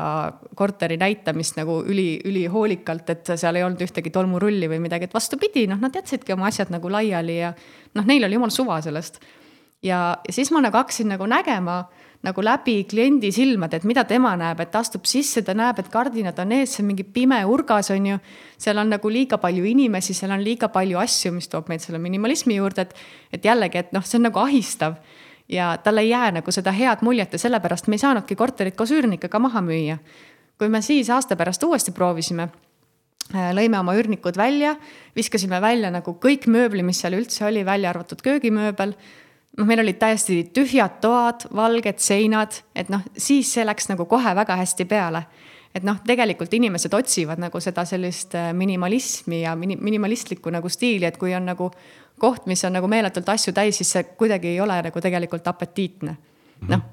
[0.56, 5.68] korteri näitamist nagu üli, ülihoolikalt, et seal ei olnud ühtegi tolmurulli või midagi, et vastupidi,
[5.68, 7.54] noh, nad jätsidki oma asjad nagu laiali ja
[7.96, 9.22] noh, neil oli jumal suva sellest.
[9.84, 11.86] ja, ja siis ma nagu hakkasin nagu nägema
[12.26, 15.90] nagu läbi kliendi silmade, et mida tema näeb, et ta astub sisse, ta näeb, et
[15.94, 18.18] kardinad on ees, see on mingi pime urgas, on ju.
[18.62, 22.00] seal on nagu liiga palju inimesi, seal on liiga palju asju, mis toob meid selle
[22.02, 22.96] minimalismi juurde, et,
[23.36, 25.00] et jällegi, et noh, see on nagu ahistav.
[25.50, 28.90] ja tal ei jää nagu seda head muljet ja sellepärast me ei saanudki korterit koos
[28.92, 29.98] üürnikega maha müüa.
[30.58, 32.50] kui me siis aasta pärast uuesti proovisime
[33.36, 34.76] äh, lõime oma üürnikud välja,
[35.16, 38.96] viskasime välja nagu kõik mööbli, mis seal üldse oli, välja arvatud köögimööbel
[39.58, 44.36] noh, meil olid täiesti tühjad toad, valged seinad, et noh, siis see läks nagu kohe
[44.36, 45.26] väga hästi peale.
[45.76, 51.06] et noh, tegelikult inimesed otsivad nagu seda sellist äh, minimalismi ja mini-, minimalistlikku nagu stiili,
[51.06, 51.68] et kui on nagu
[52.20, 56.16] koht, mis on nagu meeletult asju täis, siis see kuidagi ei ole nagu tegelikult apetiitne.
[56.68, 56.86] noh,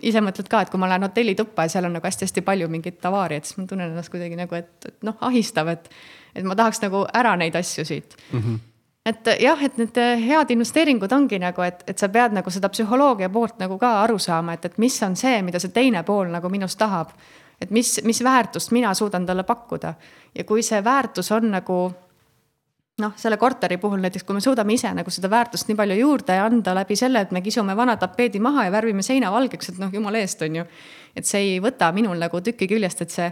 [0.00, 3.04] ise mõtled ka, et kui ma lähen hotellituppa ja seal on nagu hästi-hästi palju mingit
[3.04, 5.90] avaariat, siis ma tunnen ennast kuidagi nagu, et, et noh, ahistav, et,
[6.34, 8.38] et ma tahaks nagu ära neid asju siit mm.
[8.38, 8.60] -hmm
[9.06, 13.30] et jah, et need head investeeringud ongi nagu, et, et sa pead nagu seda psühholoogia
[13.34, 16.50] poolt nagu ka aru saama, et, et mis on see, mida see teine pool nagu
[16.52, 17.10] minust tahab.
[17.62, 19.94] et mis, mis väärtust mina suudan talle pakkuda
[20.34, 21.76] ja kui see väärtus on nagu
[23.00, 26.36] noh, selle korteri puhul näiteks, kui me suudame ise nagu seda väärtust nii palju juurde
[26.38, 29.90] anda läbi selle, et me kisume vana tapeedi maha ja värvime seina valgeks, et noh,
[29.92, 30.66] jumala eest, on ju.
[31.16, 33.30] et see ei võta minul nagu tükki küljest, et see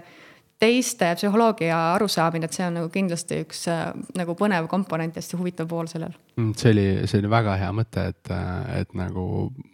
[0.60, 3.86] teiste psühholoogia arusaamine, et see on nagu kindlasti üks äh,
[4.18, 6.12] nagu põnev komponent, hästi huvitav pool sellel.
[6.36, 9.24] Mm, see oli, see oli väga hea mõte, et, äh, et nagu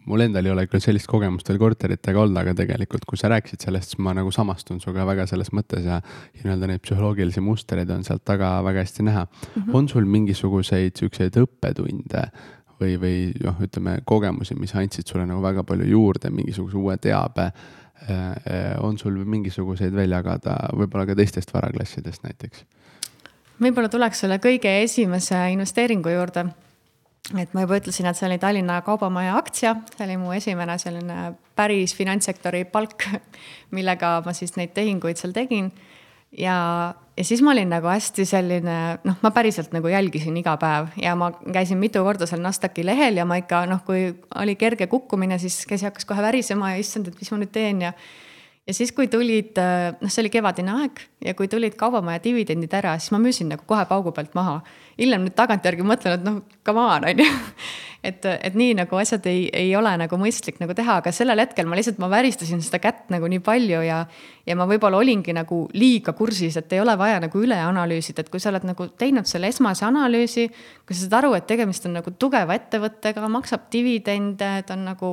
[0.07, 3.67] mul endal ei ole küll sellist kogemust veel korteritega olnud, aga tegelikult, kui sa rääkisid
[3.67, 7.91] sellest, siis ma nagu samastun sinuga väga selles mõttes ja, ja nii-öelda neid psühholoogilisi mustreid
[7.91, 9.57] on sealt taga väga hästi näha mm.
[9.57, 9.73] -hmm.
[9.75, 12.29] on sul mingisuguseid siukseid õppetunde
[12.79, 17.51] või, või noh, ütleme kogemusi, mis andsid sulle nagu väga palju juurde, mingisuguse uue teabe
[17.51, 17.86] Äh, äh,
[18.81, 22.63] on sul mingisuguseid veel jagada, võib-olla ka teistest varaklassidest näiteks?
[23.61, 26.45] võib-olla tuleks selle kõige esimese investeeringu juurde.
[27.37, 31.33] et ma juba ütlesin, et see oli Tallinna Kaubamaja aktsia, see oli mu esimene selline
[31.55, 33.03] päris finantssektori palk,
[33.75, 35.71] millega ma siis neid tehinguid seal tegin
[36.31, 40.93] ja, ja siis ma olin nagu hästi selline, noh, ma päriselt nagu jälgisin iga päev
[41.01, 44.87] ja ma käisin mitu korda seal Nasdaqi lehel ja ma ikka noh, kui oli kerge
[44.91, 47.93] kukkumine, siis käsi hakkas kohe värisema ja issand, et mis ma nüüd teen ja
[48.67, 49.57] ja siis, kui tulid,
[50.01, 53.63] noh, see oli kevadine aeg ja kui tulid kaubamaja dividendid ära, siis ma müüsin nagu
[53.67, 54.59] kohe paugu pealt maha.
[54.97, 57.29] hiljem nüüd tagantjärgi mõtlen, et noh, come on, on ju.
[58.07, 61.67] Et, et nii nagu asjad ei, ei ole nagu mõistlik nagu teha, aga sellel hetkel
[61.69, 64.01] ma lihtsalt, ma väristasin seda kätt nagu nii palju ja.
[64.47, 68.31] ja ma võib-olla olingi nagu liiga kursis, et ei ole vaja nagu üle analüüsida, et
[68.33, 70.47] kui sa oled nagu teinud selle esmase analüüsi.
[70.87, 75.11] kui sa saad aru, et tegemist on nagu tugeva ettevõttega, maksab dividende, ta on nagu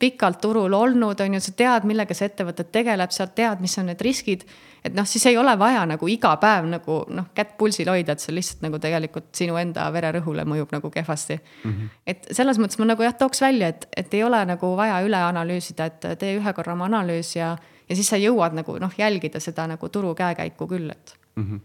[0.00, 3.90] pikalt turul olnud, on ju, sa tead, millega see ettevõte tegeleb, sa tead, mis on
[3.90, 4.44] need riskid.
[4.84, 8.22] et noh, siis ei ole vaja nagu iga päev nagu noh, kätt pulsil hoida, et
[8.24, 11.70] see lihtsalt nagu tegelikult sinu enda vererõhule mõjub nagu kehvasti mm.
[11.70, 11.88] -hmm.
[12.06, 15.20] et selles mõttes ma nagu jah, tooks välja, et, et ei ole nagu vaja üle
[15.20, 17.56] analüüsida, et tee ühe korra oma analüüs ja,
[17.88, 21.44] ja siis sa jõuad nagu noh, jälgida seda nagu turu käekäiku küll, et mm.
[21.44, 21.60] -hmm.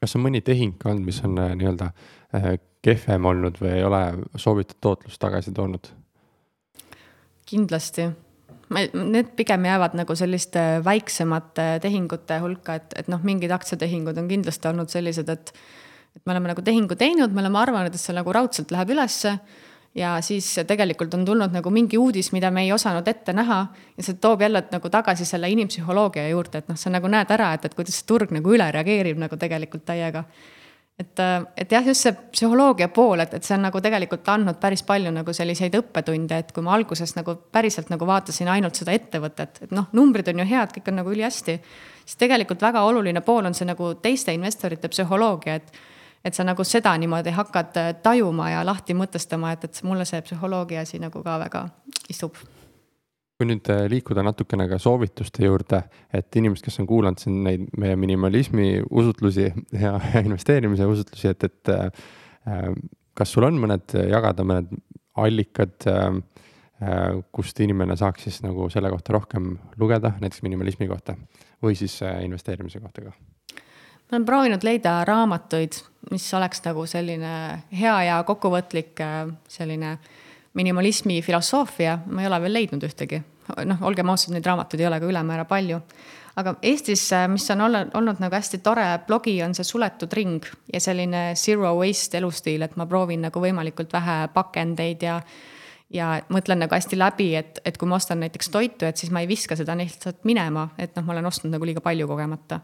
[0.00, 1.92] kas on mõni tehing ka olnud, mis on äh, nii-öelda
[2.34, 4.02] äh, kehvem olnud või ei ole
[4.36, 5.88] soovitud tootlust tagasi toonud?
[7.48, 8.08] Kindlasti.
[8.68, 14.68] Need pigem jäävad nagu selliste väiksemate tehingute hulka, et, et noh, mingid aktsiatehingud on kindlasti
[14.68, 15.54] olnud sellised, et
[16.18, 19.36] et me oleme nagu tehingu teinud, me oleme arvanud, et see nagu raudselt läheb ülesse
[19.94, 23.58] ja siis tegelikult on tulnud nagu mingi uudis, mida me ei osanud ette näha
[23.96, 27.52] ja see toob jälle nagu tagasi selle inimpsühholoogia juurde, et noh, sa nagu näed ära,
[27.54, 30.24] et, et kuidas see turg nagu üle reageerib nagu tegelikult täiega
[30.98, 34.58] et, äh, et jah, just see psühholoogia pool, et, et see on nagu tegelikult andnud
[34.60, 38.96] päris palju nagu selliseid õppetunde, et kui ma alguses nagu päriselt nagu vaatasin ainult seda
[38.96, 41.60] ettevõtet, et noh, numbrid on ju head, kõik on nagu ülihästi.
[42.04, 45.72] siis tegelikult väga oluline pool on see nagu teiste investorite psühholoogia, et,
[46.24, 50.22] et sa nagu seda niimoodi hakkad äh, tajuma ja lahti mõtestama, et, et mulle see
[50.22, 51.68] psühholoogia asi nagu ka väga
[52.08, 52.34] istub
[53.38, 55.78] kui nüüd äh, liikuda natukene ka soovituste juurde,
[56.14, 59.46] et inimesed, kes on kuulanud siin neid meie minimalismi usutlusi
[59.78, 59.92] ja
[60.26, 62.66] investeerimise usutlusi, et, et äh,
[63.14, 64.74] kas sul on mõned jagada, mõned
[65.22, 66.18] allikad äh,,
[66.82, 71.14] äh, kust inimene saaks siis nagu selle kohta rohkem lugeda, näiteks minimalismi kohta
[71.62, 73.14] või siis äh, investeerimise kohta ka?
[74.08, 75.78] ma olen proovinud leida raamatuid,
[76.10, 77.34] mis oleks nagu selline
[77.70, 80.16] hea ja kokkuvõtlik äh, selline äh,
[80.58, 83.20] minimalismi filosoofia, ma ei ole veel leidnud ühtegi.
[83.64, 85.80] noh, olgem ausad, neid raamatuid ei ole ka ülemäära palju.
[86.38, 90.80] aga Eestis, mis on olnud, olnud nagu hästi tore blogi, on see Suletud ring ja
[90.80, 95.22] selline zero waste elustiil, et ma proovin nagu võimalikult vähe pakendeid ja
[95.90, 99.22] ja mõtlen nagu hästi läbi, et, et kui ma ostan näiteks toitu, et siis ma
[99.24, 102.60] ei viska seda lihtsalt minema, et noh, ma olen ostnud nagu liiga palju kogemata.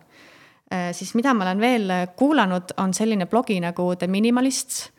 [0.93, 4.91] siis mida ma olen veel kuulanud, on selline blogi nagu The Minimalists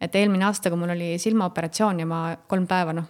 [0.00, 3.06] et eelmine aasta, kui mul oli silmaoperatsioon ja ma kolm päeva noh,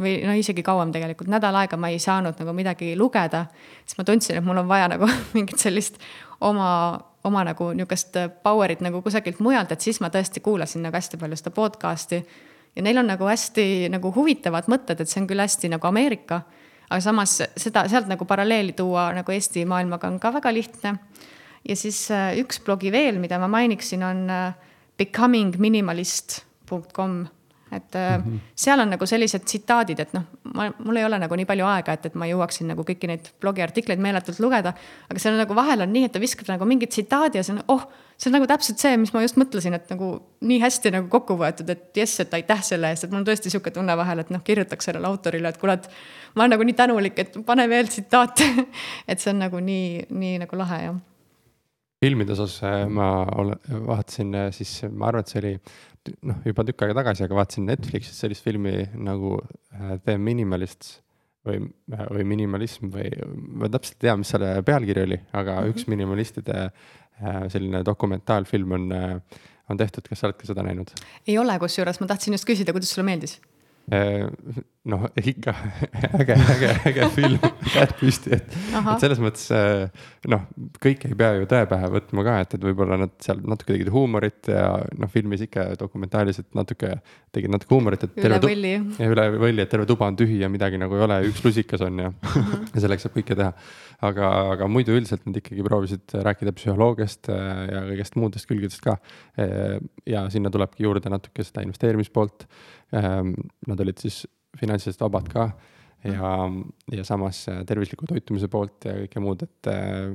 [0.00, 3.44] või no isegi kauem tegelikult, nädal aega ma ei saanud nagu midagi lugeda,
[3.84, 6.00] siis ma tundsin, et mul on vaja nagu mingit sellist
[6.44, 6.70] oma,
[7.24, 11.38] oma nagu niisugust power'it nagu kusagilt mujalt, et siis ma tõesti kuulasin nagu hästi palju
[11.40, 12.24] seda podcast'i.
[12.76, 16.42] ja neil on nagu hästi nagu huvitavad mõtted, et see on küll hästi nagu Ameerika,
[16.88, 20.98] aga samas seda, sealt nagu paralleeli tuua nagu Eesti maailmaga on ka väga lihtne.
[21.68, 24.54] ja siis äh, üks blogi veel, mida ma mainiksin, on äh,
[24.98, 27.26] becomingminimalist.com
[27.76, 28.38] et mm -hmm.
[28.54, 30.22] seal on nagu sellised tsitaadid, et noh,
[30.54, 33.30] ma, mul ei ole nagu nii palju aega, et, et ma jõuaksin nagu kõiki neid
[33.40, 34.72] blogiartikleid meeletult lugeda.
[35.10, 37.56] aga seal on nagu vahel on nii, et ta viskab nagu mingi tsitaadi ja see
[37.56, 37.86] on, oh,
[38.16, 41.38] see on nagu täpselt see, mis ma just mõtlesin, et nagu nii hästi nagu kokku
[41.40, 44.30] võetud, et jess, et aitäh selle eest, et mul on tõesti sihuke tunne vahel, et
[44.30, 45.88] noh, kirjutaks sellele autorile, et kuule, et
[46.34, 48.44] ma olen nagu nii tänulik, et pane veel tsitaate
[49.08, 50.94] et see on nagu nii, nii nagu lahe jah
[52.04, 53.08] filmide osas äh, ma
[53.40, 55.54] olen, vaatasin äh, siis, ma arvan, et see oli
[56.28, 60.98] noh, juba tükk aega tagasi, aga vaatasin Netflixis sellist filmi nagu äh, The Minimalists
[61.44, 63.08] või, või minimalism või
[63.60, 65.74] ma täpselt ei tea, mis selle pealkiri oli, aga mm -hmm.
[65.74, 66.68] üks minimalistide
[67.52, 68.86] selline dokumentaalfilm on,
[69.70, 70.90] on tehtud, kas sa oled ka seda näinud?
[71.28, 73.36] ei ole, kusjuures ma tahtsin just küsida, kuidas sulle meeldis
[73.92, 74.28] Äh,
[74.90, 75.54] noh, ikka
[76.20, 77.38] äge, äge, äge film,
[77.72, 79.86] käed püsti, et, et selles mõttes äh,
[80.30, 80.44] noh,
[80.82, 83.90] kõike ei pea ju tõe pähe võtma ka, et, et võib-olla nad seal natuke tegid
[83.94, 84.66] huumorit ja
[85.00, 86.92] noh, filmis ikka dokumentaalis, et natuke
[87.34, 88.20] tegid natuke huumorit, et.
[88.20, 88.74] üle võlli.
[89.08, 92.04] üle võlli, et terve tuba on tühi ja midagi nagu ei ole, üks lusikas on
[92.04, 92.12] ja
[92.74, 93.50] ja selleks saab kõike teha.
[94.04, 98.98] aga, aga muidu üldiselt nad ikkagi proovisid rääkida psühholoogiast äh, ja kõigest muudest külgedest ka.
[100.06, 102.44] ja sinna tulebki juurde natuke seda investeerimispoolt
[102.94, 103.34] Ehm,
[103.66, 104.24] nad olid siis
[104.60, 105.48] finantsiliselt vabad ka
[106.04, 106.50] ja,
[106.92, 110.12] ja samas äh, tervisliku toitumise poolt ja kõike muud, et äh,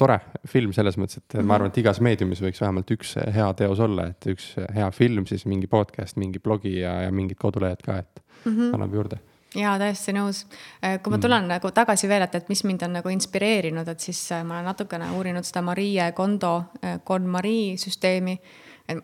[0.00, 1.48] tore film selles mõttes, et mm -hmm.
[1.48, 5.26] ma arvan, et igas meediumis võiks vähemalt üks hea teos olla, et üks hea film,
[5.26, 8.74] siis mingi podcast, mingi blogi ja, ja mingid kodulehed ka, et mm -hmm.
[8.74, 9.20] annab juurde
[9.54, 10.46] jaa, täiesti nõus.
[10.84, 11.22] Äh, kui ma mhm.
[11.22, 11.48] tulen mm.
[11.48, 15.10] nagu tagasi veel, et, et mis mind on nagu inspireerinud, et siis ma olen natukene
[15.10, 16.62] uurinud seda Marie Kondo,
[17.04, 18.38] KonMari süsteemi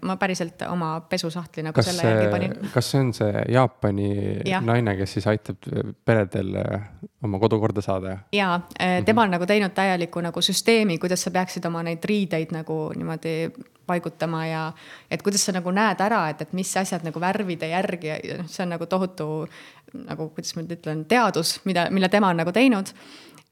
[0.02, 2.56] ma päriselt oma pesusahtli nagu kas selle järgi panin.
[2.74, 4.10] kas see on see Jaapani
[4.48, 4.60] ja.
[4.64, 5.68] naine, kes siis aitab
[6.04, 6.88] peredel äh,
[7.24, 8.18] oma kodu korda saada?
[8.32, 9.38] jaa, äh, tema on mm -hmm.
[9.38, 13.50] nagu teinud täieliku nagu süsteemi, kuidas sa peaksid oma neid riideid nagu niimoodi
[13.86, 14.72] paigutama ja
[15.10, 18.48] et kuidas sa nagu näed ära, et, et mis asjad nagu värvide järgi ja noh,
[18.50, 19.48] see on nagu tohutu
[19.94, 22.90] nagu, kuidas ma nüüd ütlen, teadus, mida, mille tema on nagu teinud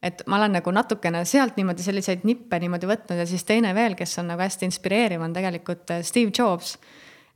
[0.04, 3.96] et ma olen nagu natukene sealt niimoodi selliseid nippe niimoodi võtnud ja siis teine veel,
[3.96, 6.76] kes on nagu hästi inspireeriv, on tegelikult äh, Steve Jobs.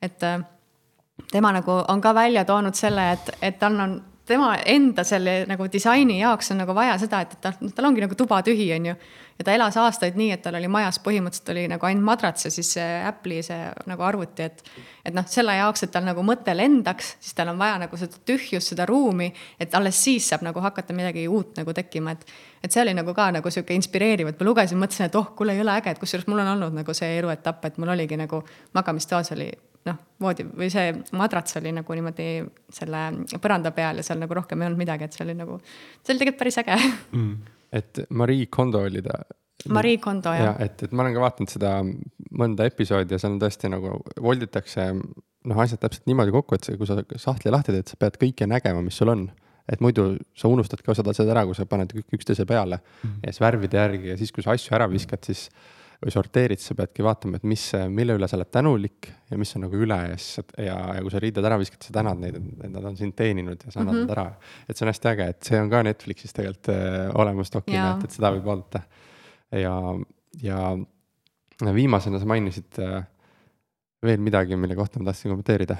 [0.02, 0.38] et äh,
[1.32, 3.98] tema nagu on ka välja toonud selle, et, et tal on
[4.28, 8.04] tema enda selle nagu disaini jaoks on nagu vaja seda, et, et tal, tal ongi
[8.04, 8.94] nagu tuba tühi, on ju.
[9.38, 12.52] ja ta elas aastaid nii, et tal oli majas põhimõtteliselt oli nagu ainult madrats ja
[12.52, 13.58] siis see Apple'i see
[13.90, 14.62] nagu arvuti, et.
[15.08, 18.20] et noh, selle jaoks, et tal nagu mõte lendaks, siis tal on vaja nagu seda
[18.28, 22.38] tühjust, seda ruumi, et alles siis saab nagu hakata midagi uut nagu tekkima, et.
[22.64, 25.56] Et see oli nagu ka nagu sihuke inspireeriv, et ma lugesin, mõtlesin, et oh, kuule,
[25.58, 28.42] jõle äge, et kusjuures mul on olnud nagu see eluetapp, et mul oligi nagu
[28.76, 29.48] magamistoas oli
[29.88, 32.28] noh, voodi või see madrats oli nagu niimoodi
[32.74, 33.04] selle
[33.42, 35.58] põranda peal ja seal nagu rohkem ei olnud midagi, et see oli nagu,
[36.02, 37.34] see oli tegelikult päris äge mm..
[37.80, 39.20] et Marie Kondo oli ta.
[39.74, 40.56] Marie Kondo jah ja,.
[40.66, 41.72] et, et ma olen ka vaadanud seda
[42.42, 46.78] mõnda episoodi ja seal on tõesti nagu volditakse noh, asjad täpselt niimoodi kokku, et see,
[46.78, 49.28] kui sa sahtli lahti teed, sa pead kõike nägema, mis sul on
[49.68, 53.18] et muidu sa unustad ka osad asjad ära, kui sa paned üksteise peale mm -hmm.
[53.26, 55.48] ja siis värvide järgi ja siis, kui sa asju ära viskad, siis
[55.98, 59.64] või sorteerid, sa peadki vaatama, et mis, mille üle sa oled tänulik ja mis on
[59.66, 62.70] nagu üle ja siis ja, ja kui sa riided ära viskad, sa tänad neid, et
[62.70, 64.08] nad on sind teeninud ja sa annad mm -hmm.
[64.08, 64.34] nad ära.
[64.68, 68.04] et see on hästi äge, et see on ka Netflixis tegelikult äh, olemas dokina, et,
[68.04, 68.80] et seda võib vaadata.
[69.50, 69.74] ja,
[70.42, 73.04] ja viimasena sa mainisid äh,
[74.02, 75.76] veel midagi, mille kohta ma tahtsin kommenteerida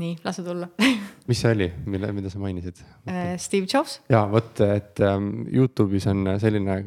[0.00, 0.68] nii, lase tulla
[1.30, 2.80] mis see oli, mille, mida sa mainisid?
[3.08, 3.98] Äh, Steve Jobs.
[4.10, 6.80] ja vot, et ähm, Youtube'is on selline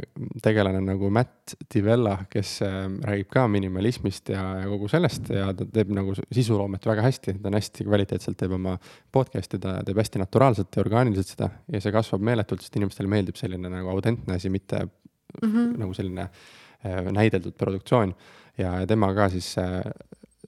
[0.43, 5.67] tegelane nagu Matt Divella, kes äh, räägib ka minimalismist ja, ja kogu sellest ja ta
[5.77, 8.75] teeb nagu sisuloomet väga hästi, ta on hästi kvaliteetselt teeb oma
[9.13, 13.39] podcast'i, ta teeb hästi naturaalselt ja orgaaniliselt seda ja see kasvab meeletult, sest inimestele meeldib
[13.39, 15.77] selline nagu autentne asi, mitte mm -hmm.
[15.83, 18.15] nagu selline äh, näideldud produktsioon
[18.57, 19.81] ja tema ka siis äh,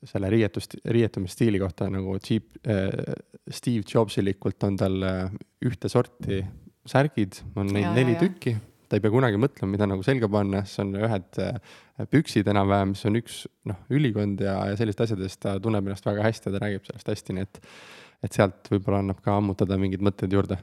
[0.10, 3.16] selle riietust, riietumisstiili kohta nagu Jeep äh,,
[3.52, 5.36] Steve Jobsilikult on tal äh,
[5.66, 6.44] ühte sorti
[6.86, 8.56] särgid, on neid ja, neli ja, tükki.
[8.90, 11.76] ta ei pea kunagi mõtlema, mida nagu selga panna, siis on ühed äh,
[12.12, 16.26] püksid enam-vähem, mis on üks noh, ülikond ja, ja selliste asjadest ta tunneb ennast väga
[16.28, 17.60] hästi ja ta räägib sellest hästi, nii et,
[18.26, 20.60] et sealt võib-olla annab ka ammutada mingeid mõtteid juurde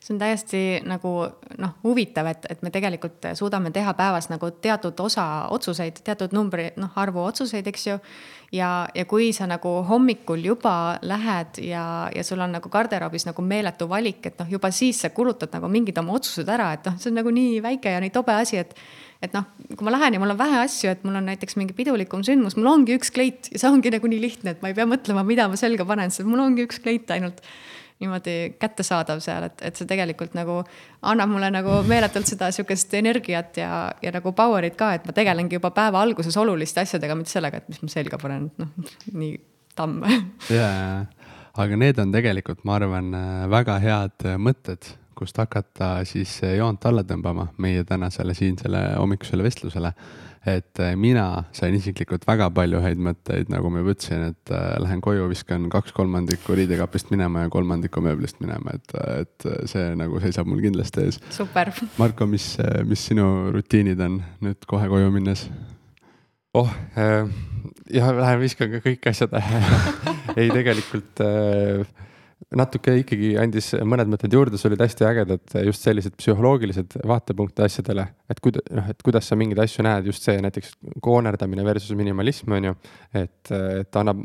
[0.00, 1.12] see on täiesti nagu
[1.58, 6.68] noh, huvitav, et, et me tegelikult suudame teha päevas nagu teatud osa otsuseid, teatud numbri,
[6.80, 7.96] noh, arvu otsuseid, eks ju.
[8.54, 13.42] ja, ja kui sa nagu hommikul juba lähed ja, ja sul on nagu garderoobis nagu
[13.42, 16.98] meeletu valik, et noh, juba siis sa kulutad nagu mingid oma otsused ära, et noh,
[17.00, 18.78] see on nagu nii väike ja nii tobe asi, et
[19.24, 21.74] et noh, kui ma lähen ja mul on vähe asju, et mul on näiteks mingi
[21.76, 24.76] pidulikum sündmus, mul ongi üks kleit ja see ongi nagu nii lihtne, et ma ei
[24.76, 27.40] pea mõtlema, mida ma selga panen, sest mul ongi üks kleit ainult
[28.02, 30.58] niimoodi kättesaadav seal, et, et see tegelikult nagu
[31.08, 33.70] annab mulle nagu meeletult seda sihukest energiat ja,
[34.02, 37.72] ja nagu power'it ka, et ma tegelengi juba päeva alguses oluliste asjadega, mitte sellega, et
[37.72, 39.32] mis ma selga panen, noh nii
[39.76, 40.04] tamm.
[40.52, 41.06] jaa,
[41.56, 43.12] aga need on tegelikult, ma arvan,
[43.52, 49.92] väga head mõtted, kust hakata siis joont alla tõmbama meie tänasele siinsele hommikusele vestlusele
[50.46, 54.76] et äh, mina sain isiklikult väga palju häid mõtteid, nagu ma juba ütlesin, et äh,
[54.82, 58.94] lähen koju, viskan kaks kolmandikku riidekapist minema ja kolmandiku mööblist minema, et,
[59.24, 61.20] et see nagu seisab mul kindlasti ees.
[61.34, 61.72] super.
[61.98, 62.52] Marko, mis,
[62.86, 65.48] mis sinu rutiinid on nüüd kohe koju minnes?
[66.56, 67.26] oh äh,,
[67.92, 69.34] jah, lähen viskan ka kõik asjad
[70.38, 71.82] ei, tegelikult äh,
[72.56, 78.06] natuke ikkagi andis mõned mõtted juurde, sul olid hästi ägedad just sellised psühholoogilised vaatepunktid asjadele.
[78.32, 82.56] et kuida-, noh, et kuidas sa mingeid asju näed, just see näiteks koonerdamine versus minimalism
[82.56, 82.74] on ju.
[83.22, 84.24] et, et annab,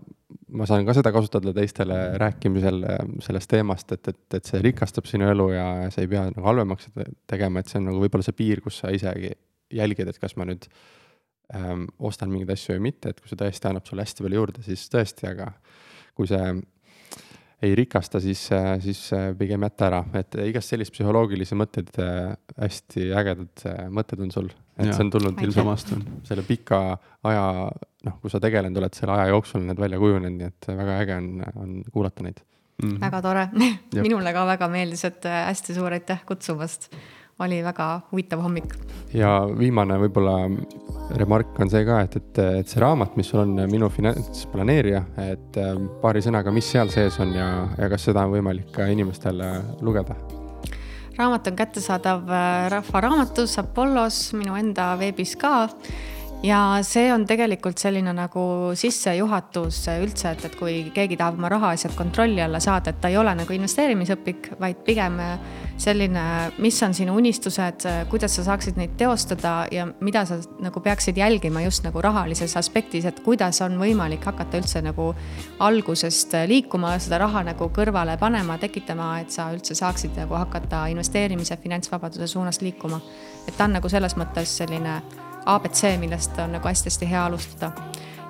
[0.56, 2.82] ma saan ka seda kasutada teistele rääkimisel
[3.26, 6.92] sellest teemast, et, et, et see rikastab sinu elu ja sa ei pea nagu halvemaks
[7.30, 9.34] tegema, et see on nagu võib-olla see piir, kus sa isegi
[9.72, 10.68] jälgid, et kas ma nüüd
[11.56, 14.64] ähm, ostan mingeid asju või mitte, et kui see tõesti annab sulle hästi palju juurde,
[14.66, 15.52] siis tõesti, aga
[16.18, 16.54] kui see
[17.62, 18.48] ei rikasta, siis,
[18.82, 19.02] siis
[19.38, 21.92] pigem jäta ära, et igast sellist psühholoogilisi mõtteid,
[22.58, 24.50] hästi ägedad mõtted on sul.
[24.80, 25.94] et ja, see on tulnud ilmselt
[26.28, 26.82] selle pika
[27.30, 27.46] aja,
[28.08, 31.18] noh, kui sa tegelenud oled, selle aja jooksul need välja kujunenud, nii et väga äge
[31.22, 32.90] on, on kuulata neid mm.
[32.90, 33.00] -hmm.
[33.02, 33.48] väga tore
[34.08, 36.90] minule ka väga meeldis, et hästi suur aitäh kutsumast
[37.40, 38.74] oli väga huvitav hommik.
[39.14, 40.36] ja viimane võib-olla
[41.20, 45.62] remark on see ka, et, et, et see raamat, mis sul on Minu finantsplaneerija, et
[45.62, 45.74] äh,
[46.04, 47.50] paari sõnaga, mis seal sees on ja,
[47.80, 49.44] ja kas seda on võimalik ka inimestel
[49.82, 50.20] lugeda?
[51.18, 55.68] raamat on kättesaadav äh, Rahva Raamatus, Apollos, minu enda veebis ka
[56.44, 58.44] ja see on tegelikult selline nagu
[58.78, 63.18] sissejuhatus üldse, et, et kui keegi tahab oma rahaasjad kontrolli alla saada, et ta ei
[63.22, 65.20] ole nagu investeerimisõpik, vaid pigem
[65.82, 66.24] selline,
[66.62, 71.62] mis on sinu unistused, kuidas sa saaksid neid teostada ja mida sa nagu peaksid jälgima
[71.66, 75.12] just nagu rahalises aspektis, et kuidas on võimalik hakata üldse nagu
[75.62, 81.58] algusest liikuma, seda raha nagu kõrvale panema, tekitama, et sa üldse saaksid nagu hakata investeerimise,
[81.62, 83.02] finantsvabaduse suunas liikuma.
[83.48, 85.02] et ta on nagu selles mõttes selline
[85.46, 87.72] abc, millest on nagu hästi-hästi hea alustada.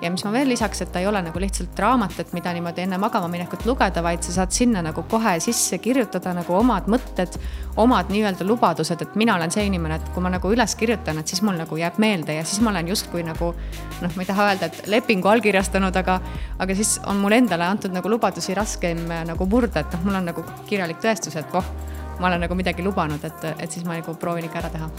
[0.02, 2.82] ja mis ma veel lisaks, et ta ei ole nagu lihtsalt raamat, et mida niimoodi
[2.82, 7.38] enne magama minekut lugeda, vaid sa saad sinna nagu kohe sisse kirjutada nagu omad mõtted,
[7.78, 11.30] omad nii-öelda lubadused, et mina olen see inimene, et kui ma nagu üles kirjutan, et
[11.30, 14.50] siis mul nagu jääb meelde ja siis ma olen justkui nagu noh, ma ei taha
[14.50, 16.18] öelda, et lepingu allkirjastanud, aga,
[16.58, 20.32] aga siis on mulle endale antud nagu lubadusi raskem nagu murda, et noh, mul on
[20.32, 21.74] nagu kirjalik tõestus, et voh,
[22.18, 24.90] ma olen nagu midagi lubanud, et, et siis ma nagu proovin ikka ära teha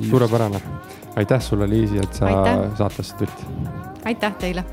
[0.00, 0.60] suurepärane,
[1.16, 2.26] aitäh sulle, Liisi, et sa
[2.78, 3.30] saatesse tulid.
[4.04, 4.64] aitäh teile